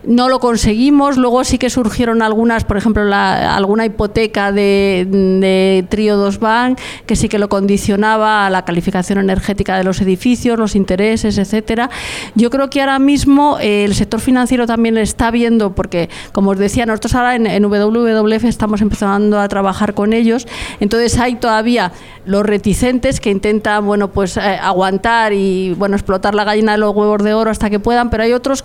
[0.03, 6.17] No lo conseguimos, luego sí que surgieron algunas, por ejemplo, alguna hipoteca de, de Trio
[6.17, 10.75] 2 Bank, que sí que lo condicionaba a la calificación energética de los edificios, los
[10.75, 11.89] intereses, etcétera.
[12.35, 16.57] Yo creo que ahora mismo eh, el sector financiero también está viendo, porque como os
[16.57, 20.47] decía, nosotros ahora en, WWF estamos empezando a trabajar con ellos,
[20.79, 21.91] entonces hay todavía
[22.25, 26.95] los reticentes que intentan, bueno, pues eh, aguantar y bueno, explotar la gallina de los
[26.95, 28.63] huevos de oro hasta que puedan, pero hay otros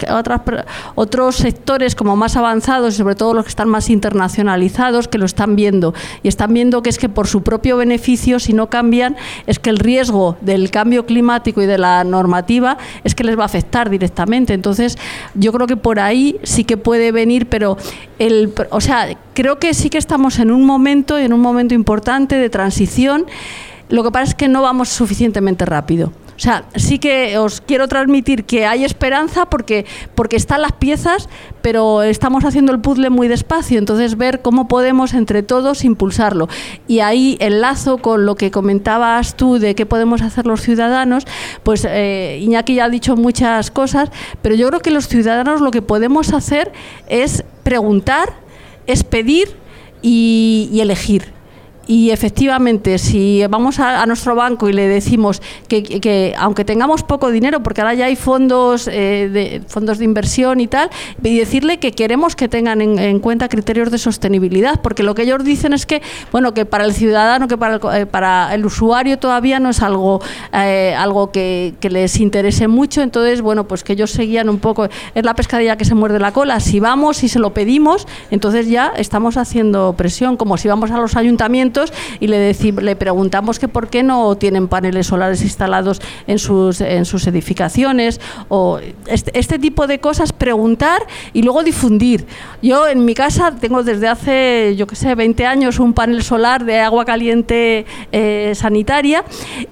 [0.94, 5.56] otros sectores como más avanzados, sobre todo los que están más internacionalizados, que lo están
[5.56, 9.58] viendo y están viendo que es que por su propio beneficio, si no cambian, es
[9.58, 13.46] que el riesgo del cambio climático y de la normativa es que les va a
[13.46, 14.54] afectar directamente.
[14.54, 14.98] Entonces,
[15.34, 17.76] yo creo que por ahí sí que puede venir, pero
[18.18, 22.36] el, o sea, creo que sí que estamos en un momento, en un momento importante
[22.36, 23.26] de transición.
[23.88, 26.12] Lo que pasa es que no vamos suficientemente rápido.
[26.38, 31.28] O sea, sí que os quiero transmitir que hay esperanza porque, porque están las piezas,
[31.62, 36.48] pero estamos haciendo el puzzle muy despacio, entonces ver cómo podemos entre todos impulsarlo.
[36.86, 41.24] Y ahí enlazo con lo que comentabas tú de qué podemos hacer los ciudadanos,
[41.64, 44.08] pues eh, Iñaki ya ha dicho muchas cosas,
[44.40, 46.70] pero yo creo que los ciudadanos lo que podemos hacer
[47.08, 48.32] es preguntar,
[48.86, 49.56] es pedir
[50.02, 51.37] y elegir.
[51.88, 57.62] Y efectivamente, si vamos a, nuestro banco y le decimos que, aunque tengamos poco dinero,
[57.62, 60.90] porque ahora ya hay fondos, eh, de, fondos de inversión y tal,
[61.22, 65.42] y decirle que queremos que tengan en, cuenta criterios de sostenibilidad, porque lo que ellos
[65.42, 69.18] dicen es que, bueno, que para el ciudadano, que para el, eh, para el usuario
[69.18, 70.20] todavía no es algo,
[70.52, 74.88] eh, algo que, que, les interese mucho, entonces, bueno, pues que ellos seguían un poco,
[75.14, 78.68] es la pescadilla que se muerde la cola, si vamos y se lo pedimos, entonces
[78.68, 81.77] ya estamos haciendo presión, como si vamos a los ayuntamientos,
[82.20, 87.04] y le, le preguntamos que por qué no tienen paneles solares instalados en sus, en
[87.04, 92.26] sus edificaciones o este, este tipo de cosas, preguntar y luego difundir.
[92.62, 96.64] Yo en mi casa tengo desde hace, yo qué sé, 20 años un panel solar
[96.64, 99.24] de agua caliente eh, sanitaria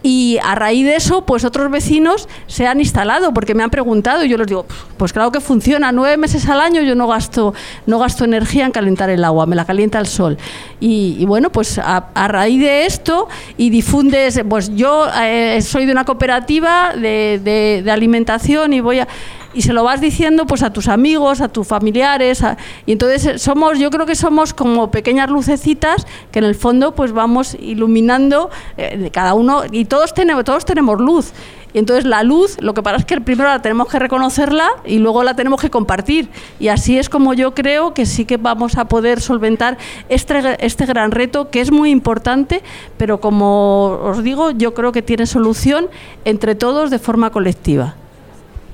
[0.03, 4.25] y a raíz de eso, pues otros vecinos se han instalado porque me han preguntado
[4.25, 4.67] y yo les digo,
[4.97, 7.55] pues claro que funciona, nueve meses al año yo no gasto,
[7.87, 10.37] no gasto energía en calentar el agua, me la calienta el sol.
[10.81, 15.87] Y, y bueno, pues a a, raíz de esto y difundes, pues yo eh, soy
[15.87, 19.09] de una cooperativa de, alimentación y voy a
[19.55, 22.43] y se lo vas diciendo pues a tus amigos, a tus familiares
[22.85, 27.13] y entonces somos, yo creo que somos como pequeñas lucecitas que en el fondo pues
[27.13, 31.33] vamos iluminando eh, cada uno y todos tenemos todos tenemos luz
[31.73, 34.99] Y entonces la luz, lo que pasa es que primero la tenemos que reconocerla y
[34.99, 36.29] luego la tenemos que compartir.
[36.59, 39.77] Y así es como yo creo que sí que vamos a poder solventar
[40.09, 42.63] este, este gran reto, que es muy importante,
[42.97, 45.89] pero como os digo, yo creo que tiene solución
[46.25, 47.97] entre todos de forma colectiva.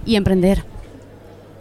[0.05, 0.65] Y emprender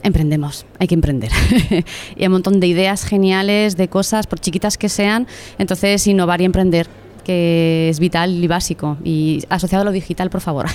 [0.04, 1.32] emprendemos, hay que emprender.
[2.16, 6.42] y hay un montón de ideas geniales, de cosas, por chiquitas que sean, entonces innovar
[6.42, 6.88] y emprender
[7.24, 10.68] que es vital y básico y asociado a lo digital, por favor,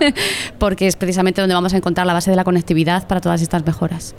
[0.58, 3.64] porque es precisamente donde vamos a encontrar la base de la conectividad para todas estas
[3.64, 4.14] mejoras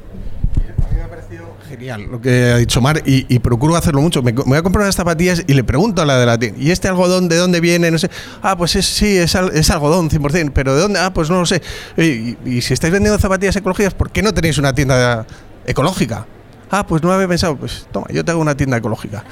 [1.65, 4.21] genial lo que ha dicho Mar y, procuro hacerlo mucho.
[4.23, 6.71] Me, voy a comprar unas zapatillas y le pregunto a la de la tienda, ¿y
[6.71, 7.91] este algodón de dónde viene?
[7.91, 8.09] No sé.
[8.41, 10.99] Ah, pues sí, es, es, algodón 100%, pero ¿de dónde?
[10.99, 11.61] Ah, pues no lo sé.
[11.97, 15.25] Y, si estáis vendiendo zapatillas ecológicas, ¿por qué no tenéis una tienda
[15.65, 16.25] ecológica?
[16.71, 17.57] Ah, pues no había pensado.
[17.57, 19.23] Pues toma, yo tengo una tienda ecológica.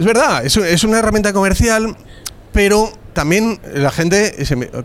[0.00, 1.94] Es verdad, es, una herramienta comercial,
[2.54, 4.34] pero también la gente,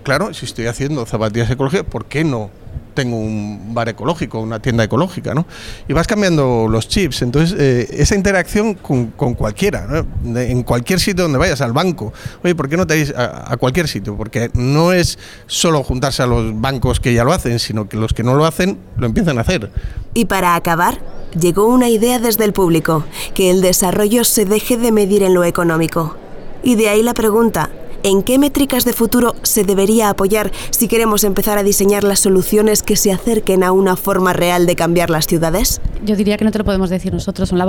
[0.03, 2.51] claro, si estoy haciendo zapatillas ecológicas, ¿por qué no?
[2.95, 5.45] Tengo un bar ecológico, una tienda ecológica, ¿no?
[5.87, 7.21] Y vas cambiando los chips.
[7.21, 12.13] Entonces, eh, esa interacción con, cualquiera, en cualquier sitio donde vayas, al banco.
[12.43, 14.17] Oye, ¿por qué no te vais a, cualquier sitio?
[14.17, 18.13] Porque no es solo juntarse a los bancos que ya lo hacen, sino que los
[18.13, 19.69] que no lo hacen lo empiezan a hacer.
[20.13, 20.99] Y para acabar,
[21.39, 23.03] llegó una idea desde el público,
[23.33, 26.15] que el desarrollo se deje de medir en lo económico.
[26.63, 27.69] Y de ahí la pregunta,
[28.05, 32.83] ¿En qué métricas de futuro se debería apoyar si queremos empezar a diseñar las soluciones
[32.83, 35.81] que se acerquen a una forma real de cambiar las ciudades?
[36.03, 37.49] Yo diría que no te lo podemos decir nosotros.
[37.49, 37.59] Son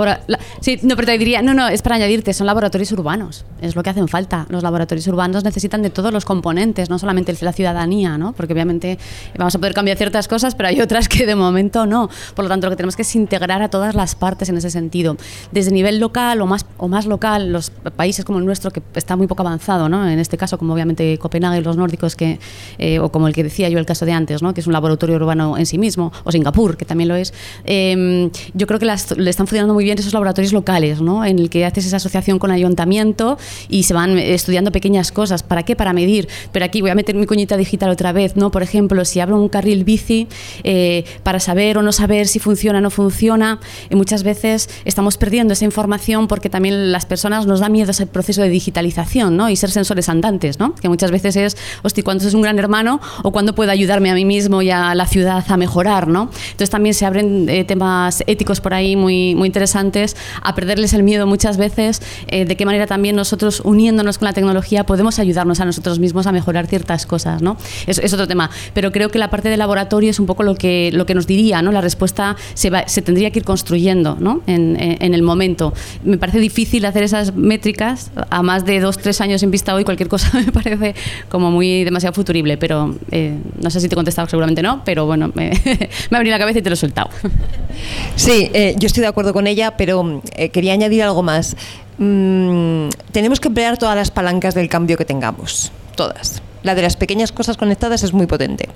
[0.61, 3.47] sí, no, pero te diría, no, no, es para añadirte, son laboratorios urbanos.
[3.63, 4.45] Es lo que hacen falta.
[4.51, 8.35] Los laboratorios urbanos necesitan de todos los componentes, no solamente la ciudadanía, ¿no?
[8.35, 8.99] Porque obviamente
[9.39, 12.11] vamos a poder cambiar ciertas cosas, pero hay otras que de momento no.
[12.35, 14.69] Por lo tanto, lo que tenemos que es integrar a todas las partes en ese
[14.69, 15.17] sentido.
[15.51, 19.17] Desde nivel local o más, o más local, los países como el nuestro, que está
[19.17, 20.07] muy poco avanzado, ¿no?
[20.07, 22.39] En este caso, como obviamente Copenhague, los nórdicos, que,
[22.79, 24.53] eh, o como el que decía yo, el caso de antes, ¿no?
[24.55, 27.33] que es un laboratorio urbano en sí mismo, o Singapur, que también lo es,
[27.65, 31.25] em, yo creo que le están funcionando muy bien esos laboratorios locales, ¿no?
[31.25, 35.43] en el que haces esa asociación con ayuntamiento y se van estudiando pequeñas cosas.
[35.43, 35.77] ¿Para qué?
[35.77, 36.29] Para medir.
[36.53, 38.51] Pero aquí voy a meter mi cuñita digital otra vez, ¿no?
[38.51, 40.27] Por ejemplo, si abro un carril bici,
[40.65, 43.61] eh, para saber o no saber si funciona o no funciona,
[43.91, 48.07] y muchas veces estamos perdiendo esa información porque también las personas nos da miedo ese
[48.07, 49.49] proceso de digitalización ¿no?
[49.51, 50.59] y ser sensores andantes.
[50.81, 54.15] Que muchas veces es, hostia, ¿cuándo es un gran hermano o cuándo puede ayudarme a
[54.15, 56.31] mí mismo y a la ciudad a mejorar, ¿no?
[56.51, 61.03] Entonces también se abren eh, temas éticos por ahí muy, muy interesantes, a perderles el
[61.03, 65.61] miedo muchas veces, eh, de qué manera también nosotros, uniéndonos con la tecnología, podemos ayudarnos
[65.61, 67.57] a nosotros mismos a mejorar ciertas cosas, ¿no?
[67.87, 68.51] Es, otro tema.
[68.73, 71.27] Pero creo que la parte de laboratorio es un poco lo que, lo que nos
[71.27, 71.71] diría, ¿no?
[71.73, 74.43] La respuesta se, se tendría que ir construyendo, ¿no?
[74.47, 75.75] En, en, el momento.
[76.05, 79.85] Me parece difícil hacer esas métricas a más de dos, tres años en vista hoy,
[79.97, 80.95] cualquier cosa me parece
[81.29, 85.07] como muy demasiado futurible, pero eh, no sé si te he contestado, seguramente no, pero
[85.07, 85.51] bueno, me,
[86.11, 87.11] me venido la cabeza y te lo he soltado.
[88.17, 91.55] Sí, eh, yo estoy de acuerdo con ella, pero eh, quería añadir algo más.
[91.99, 96.43] Mm, tenemos que emplear todas las palancas del cambio que tengamos, todas.
[96.63, 98.71] La de las pequeñas cosas conectadas es muy potente,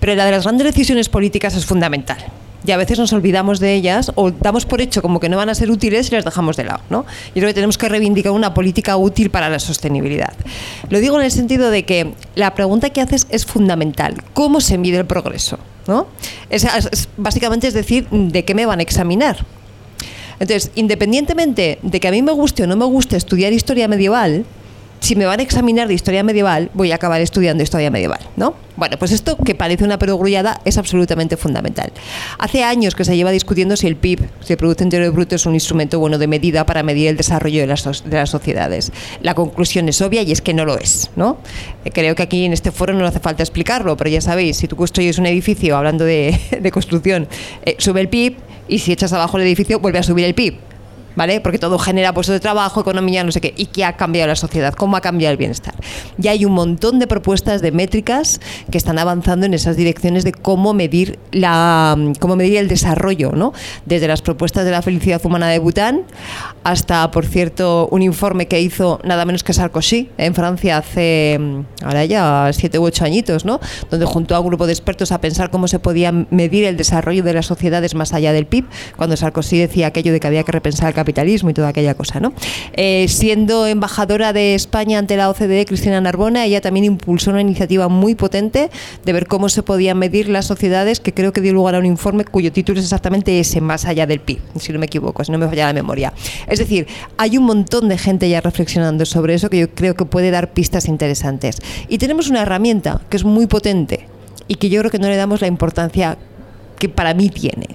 [0.00, 2.18] pero la de las grandes decisiones políticas es fundamental
[2.64, 5.48] y a veces nos olvidamos de ellas o damos por hecho como que no van
[5.48, 6.80] a ser útiles y las dejamos de lado.
[6.90, 7.04] ¿no?
[7.28, 10.32] Yo creo que tenemos que reivindicar una política útil para la sostenibilidad.
[10.88, 14.22] Lo digo en el sentido de que la pregunta que haces es fundamental.
[14.34, 15.58] ¿Cómo se mide el progreso?
[15.86, 16.06] ¿no?
[16.50, 16.66] Es,
[17.16, 19.44] básicamente es decir, ¿de qué me van a examinar?
[20.38, 24.44] Entonces, independientemente de que a mí me guste o no me guste estudiar historia medieval,
[25.02, 28.54] si me van a examinar de historia medieval, voy a acabar estudiando historia medieval, ¿no?
[28.76, 31.92] Bueno, pues esto que parece una perogrullada es absolutamente fundamental.
[32.38, 35.44] Hace años que se lleva discutiendo si el PIB, si el Producto Interior Bruto, es
[35.44, 38.92] un instrumento bueno de medida para medir el desarrollo de las, de las sociedades.
[39.22, 41.38] La conclusión es obvia y es que no lo es, ¿no?
[41.84, 44.68] Eh, creo que aquí en este foro no hace falta explicarlo, pero ya sabéis, si
[44.68, 46.38] tú construyes un edificio, hablando de,
[46.72, 47.26] construcción,
[47.66, 48.36] eh, sube el PIB
[48.68, 50.71] y si echas abajo el edificio, vuelve a subir el PIB.
[51.16, 51.40] ¿Vale?
[51.40, 53.54] Porque todo genera puestos de trabajo, economía, no sé qué.
[53.56, 54.74] ¿Y qué ha cambiado la sociedad?
[54.74, 55.74] ¿Cómo ha cambiado el bienestar?
[56.18, 60.32] Ya hay un montón de propuestas de métricas que están avanzando en esas direcciones de
[60.32, 63.52] cómo medir la cómo medir el desarrollo, ¿no?
[63.86, 66.02] Desde las propuestas de la felicidad humana de Bután
[66.64, 71.38] hasta, por cierto, un informe que hizo nada menos que Sarkozy en Francia hace
[71.82, 73.60] ahora ya siete u ocho añitos, ¿no?
[73.90, 77.22] Donde juntó a un grupo de expertos a pensar cómo se podía medir el desarrollo
[77.22, 80.52] de las sociedades más allá del PIB, cuando Sarkozy decía aquello de que había que
[80.52, 82.20] repensar el capitalismo y toda aquella cosa.
[82.20, 82.32] ¿no?
[82.74, 87.88] Eh, siendo embajadora de España ante la OCDE, Cristina Narbona, ella también impulsó una iniciativa
[87.88, 88.70] muy potente
[89.04, 91.86] de ver cómo se podían medir las sociedades, que creo que dio lugar a un
[91.86, 95.32] informe cuyo título es exactamente ese, más allá del PIB, si no me equivoco, si
[95.32, 96.12] no me falla la memoria.
[96.46, 96.86] Es decir,
[97.16, 100.52] hay un montón de gente ya reflexionando sobre eso que yo creo que puede dar
[100.52, 101.58] pistas interesantes.
[101.88, 104.06] Y tenemos una herramienta que es muy potente
[104.48, 106.18] y que yo creo que no le damos la importancia
[106.82, 107.68] que para mí tiene,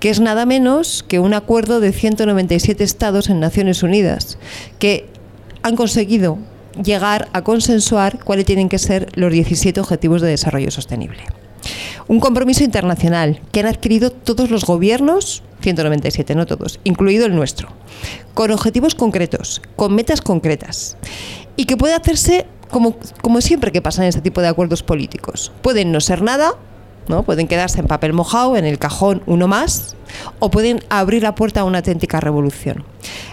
[0.00, 4.36] que es nada menos que un acuerdo de 197 estados en Naciones Unidas
[4.80, 5.06] que
[5.62, 6.38] han conseguido
[6.82, 11.22] llegar a consensuar cuáles tienen que ser los 17 Objetivos de Desarrollo Sostenible.
[12.08, 17.68] Un compromiso internacional que han adquirido todos los gobiernos, 197, no todos, incluido el nuestro,
[18.34, 20.96] con objetivos concretos, con metas concretas,
[21.54, 25.52] y que puede hacerse como, como siempre que pasa en este tipo de acuerdos políticos.
[25.62, 26.56] Pueden no ser nada,
[27.08, 27.22] ¿no?
[27.22, 29.96] Pueden quedarse en papel mojado, en el cajón uno más,
[30.38, 32.84] o pueden abrir la puerta a una auténtica revolución.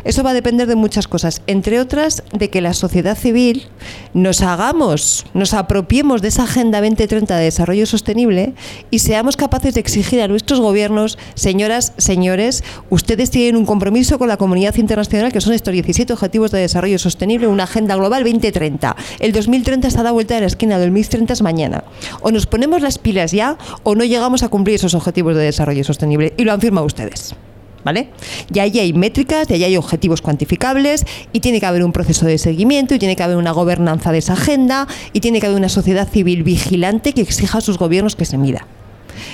[0.04, 3.68] Eso va a depender de muchas cosas, entre otras de que la sociedad civil
[4.14, 8.54] nos hagamos, nos apropiemos de esa Agenda 2030 de Desarrollo Sostenible
[8.92, 14.28] y seamos capaces de exigir a nuestros gobiernos, señoras, señores, ustedes tienen un compromiso con
[14.28, 18.96] la comunidad internacional que son estos 17 Objetivos de Desarrollo Sostenible, una Agenda Global 2030.
[19.20, 21.84] El 2030 está a la vuelta de la esquina, el 2030 es mañana.
[22.22, 25.84] O nos ponemos las pilas ya o no llegamos a cumplir esos Objetivos de Desarrollo
[25.84, 26.34] Sostenible.
[26.38, 27.36] Y lo han ustedes.
[27.84, 28.10] ¿Vale?
[28.52, 32.26] Y ahí hay métricas, y ahí hay objetivos cuantificables, y tiene que haber un proceso
[32.26, 35.60] de seguimiento, y tiene que haber una gobernanza de esa agenda, y tiene que haber
[35.60, 38.66] una sociedad civil vigilante que exija a sus gobiernos que se mida.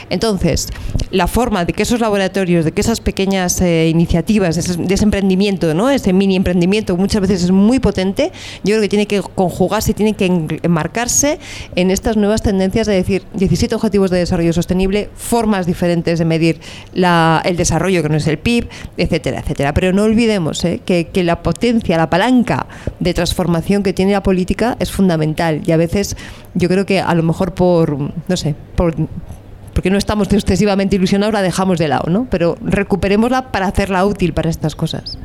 [0.10, 0.68] Entonces,
[1.12, 5.74] la forma de que esos laboratorios, de que esas pequeñas eh, iniciativas, de ese, emprendimiento,
[5.74, 5.90] ¿no?
[5.90, 8.32] ese mini emprendimiento, muchas veces es muy potente,
[8.64, 10.26] yo creo que tiene que conjugarse, tiene que
[10.64, 11.40] enmarcarse
[11.76, 16.60] en estas nuevas tendencias de decir 17 objetivos de desarrollo sostenible, formas diferentes de medir
[16.94, 19.74] la, el desarrollo, que no es el PIB, etcétera, etcétera.
[19.74, 20.82] Pero no olvidemos ¿eh?
[20.86, 22.68] que, que la potencia, la palanca
[23.00, 26.16] de transformación que tiene la política es fundamental y a veces
[26.54, 28.96] yo creo que a lo mejor por, no sé, por
[29.74, 32.28] porque no estamos excesivamente ilusionados, la dejamos de lado, ¿no?
[32.30, 35.17] Pero recuperémosla para hacerla útil para estas cosas.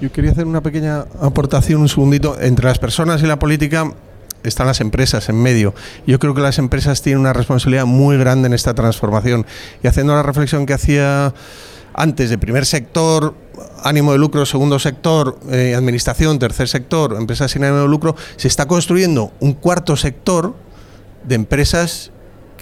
[0.00, 2.40] Yo quería hacer una pequeña aportación, un segundito.
[2.40, 3.92] Entre las personas y la política
[4.42, 5.74] están las empresas en medio.
[6.06, 9.46] Yo creo que las empresas tienen una responsabilidad muy grande en esta transformación.
[9.82, 11.32] Y haciendo la reflexión que hacía
[11.94, 13.34] antes de primer sector,
[13.84, 18.48] ánimo de lucro, segundo sector, eh, administración, tercer sector, empresas sin ánimo de lucro, se
[18.48, 20.54] está construyendo un cuarto sector
[21.24, 22.10] de empresas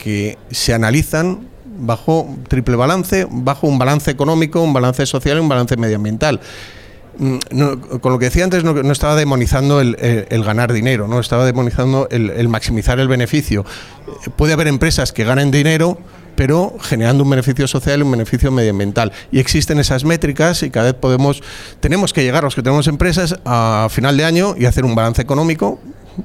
[0.02, 5.48] que se analizan bajo triple balance, bajo un balance económico, un balance social y un
[5.48, 6.40] balance medioambiental.
[7.18, 7.38] Mm,
[8.00, 12.48] con lo que decía antes, no, estaba demonizando el, ganar dinero, no estaba demonizando el,
[12.48, 13.64] maximizar el beneficio.
[14.36, 15.98] Puede haber empresas que ganen dinero,
[16.34, 19.12] pero generando un beneficio social y un beneficio medioambiental.
[19.30, 21.42] Y existen esas métricas y cada vez podemos,
[21.80, 25.20] tenemos que llegar los que tenemos empresas a final de año y hacer un balance
[25.20, 25.78] económico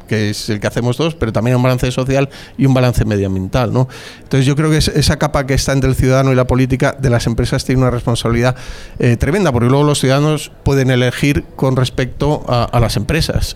[0.07, 3.73] que es el que hacemos todos, pero también un balance social y un balance medioambiental.
[3.73, 3.87] ¿no?
[4.23, 7.09] Entonces yo creo que esa capa que está entre el ciudadano y la política de
[7.09, 8.55] las empresas tiene una responsabilidad
[8.99, 13.55] eh, tremenda, porque luego los ciudadanos pueden elegir con respecto a las empresas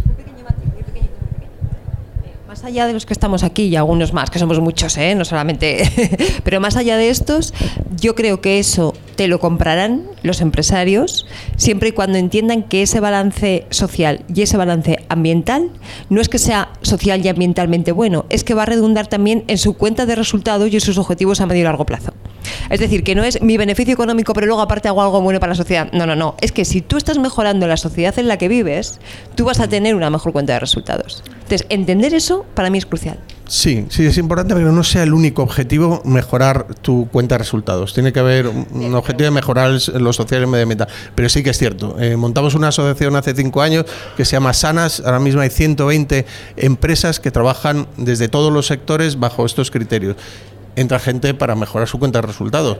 [2.60, 5.16] más allá de los que estamos aquí y algunos más, que somos muchos, ¿eh?
[5.16, 5.90] no solamente,
[6.44, 7.54] pero más allá de estos,
[8.02, 13.00] yo creo que eso te lo comprarán los empresarios siempre y cuando entiendan que ese
[13.00, 15.70] balance social y ese balance ambiental
[16.10, 19.58] no es que sea social y ambientalmente bueno, es que va a redundar también en
[19.58, 22.12] su cuenta de resultados y en sus objetivos a medio y largo plazo.
[22.70, 25.52] Es decir, que no es mi beneficio económico, pero luego aparte hago algo bueno para
[25.52, 25.92] la sociedad.
[25.92, 26.36] No, no, no.
[26.42, 29.00] Es que si tú estás mejorando la sociedad en la que vives,
[29.36, 31.24] tú vas a tener una mejor cuenta de resultados.
[31.28, 33.20] Entonces, entender eso para mí es crucial.
[33.48, 37.96] Sí, sí, es importante, pero no sea el único objetivo mejorar tu cuenta de resultados.
[37.96, 40.88] Tiene que haber un objetivo de mejorar lo social y medioambiental.
[41.16, 41.96] Pero sí que es cierto.
[42.00, 45.02] Eh, montamos una asociación hace cinco años que se llama Sanas.
[45.04, 50.16] Ahora mismo hay 120 empresas que trabajan desde todos los sectores bajo estos criterios
[50.76, 52.78] entra gente para mejorar su cuenta de resultados.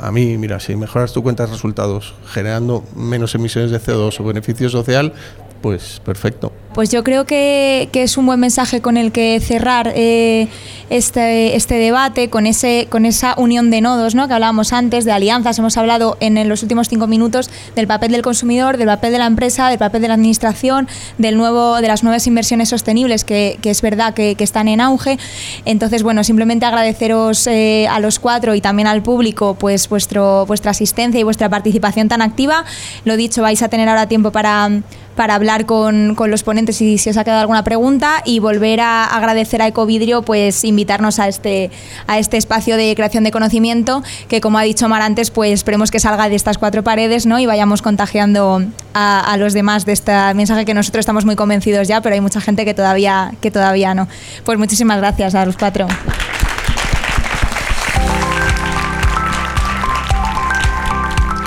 [0.00, 4.24] A mí, mira, si mejoras tu cuenta de resultados generando menos emisiones de CO2 o
[4.24, 5.12] beneficio social,
[5.60, 6.52] pues perfecto.
[6.78, 10.46] Pues yo creo que, es un buen mensaje con el que cerrar eh,
[10.90, 14.28] este, este debate, con, ese, con esa unión de nodos ¿no?
[14.28, 15.58] que hablábamos antes, de alianzas.
[15.58, 19.26] Hemos hablado en, los últimos cinco minutos del papel del consumidor, del papel de la
[19.26, 20.86] empresa, del papel de la administración,
[21.18, 25.18] del nuevo, de las nuevas inversiones sostenibles que, es verdad que, están en auge.
[25.64, 30.70] Entonces, bueno, simplemente agradeceros eh, a los cuatro y también al público pues vuestro, vuestra
[30.70, 32.64] asistencia y vuestra participación tan activa.
[33.04, 34.70] Lo dicho, vais a tener ahora tiempo para
[35.18, 39.04] para hablar con, con, los ponentes si os ha quedado alguna pregunta y volver a
[39.04, 41.70] agradecer a Ecovidrio pues invitarnos a este,
[42.06, 45.90] a este espacio de creación de conocimiento que como ha dicho Mar antes pues esperemos
[45.90, 47.38] que salga de estas cuatro paredes ¿no?
[47.38, 48.62] y vayamos contagiando
[48.94, 52.20] a, a los demás de este mensaje que nosotros estamos muy convencidos ya pero hay
[52.20, 54.08] mucha gente que todavía, que todavía no.
[54.44, 55.86] Pues muchísimas gracias a los cuatro.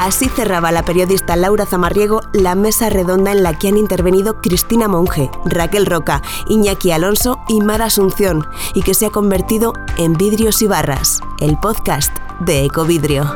[0.02, 4.88] Así cerraba la periodista Laura Zamarriego la mesa redonda en la que han intervenido Cristina
[4.88, 10.64] Monge, Raquel Roca, Iñaki Alonso y Mara Asunción, y que se ha convertido en Vidrios
[10.64, 13.32] y Barras, el podcast de Ecovidrio.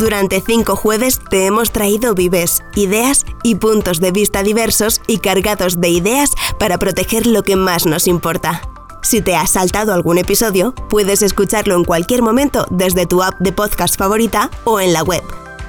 [0.00, 5.80] Durante cinco jueves te hemos traído vives, ideas y puntos de vista diversos y cargados
[5.80, 8.60] de ideas para proteger lo que más nos importa.
[9.04, 13.52] Si te has saltado algún episodio, puedes escucharlo en cualquier momento desde tu app de
[13.52, 15.22] podcast favorita o en la web.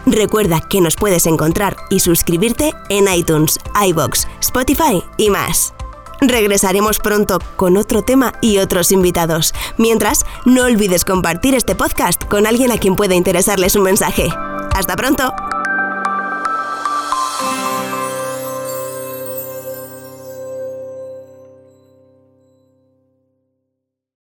[0.05, 5.73] Recuerda que nos puedes encontrar y suscribirte en iTunes, iBox, Spotify y más.
[6.21, 9.53] Regresaremos pronto con otro tema y otros invitados.
[9.77, 14.29] Mientras, no olvides compartir este podcast con alguien a quien pueda interesarle su mensaje.
[14.73, 15.33] ¡Hasta pronto!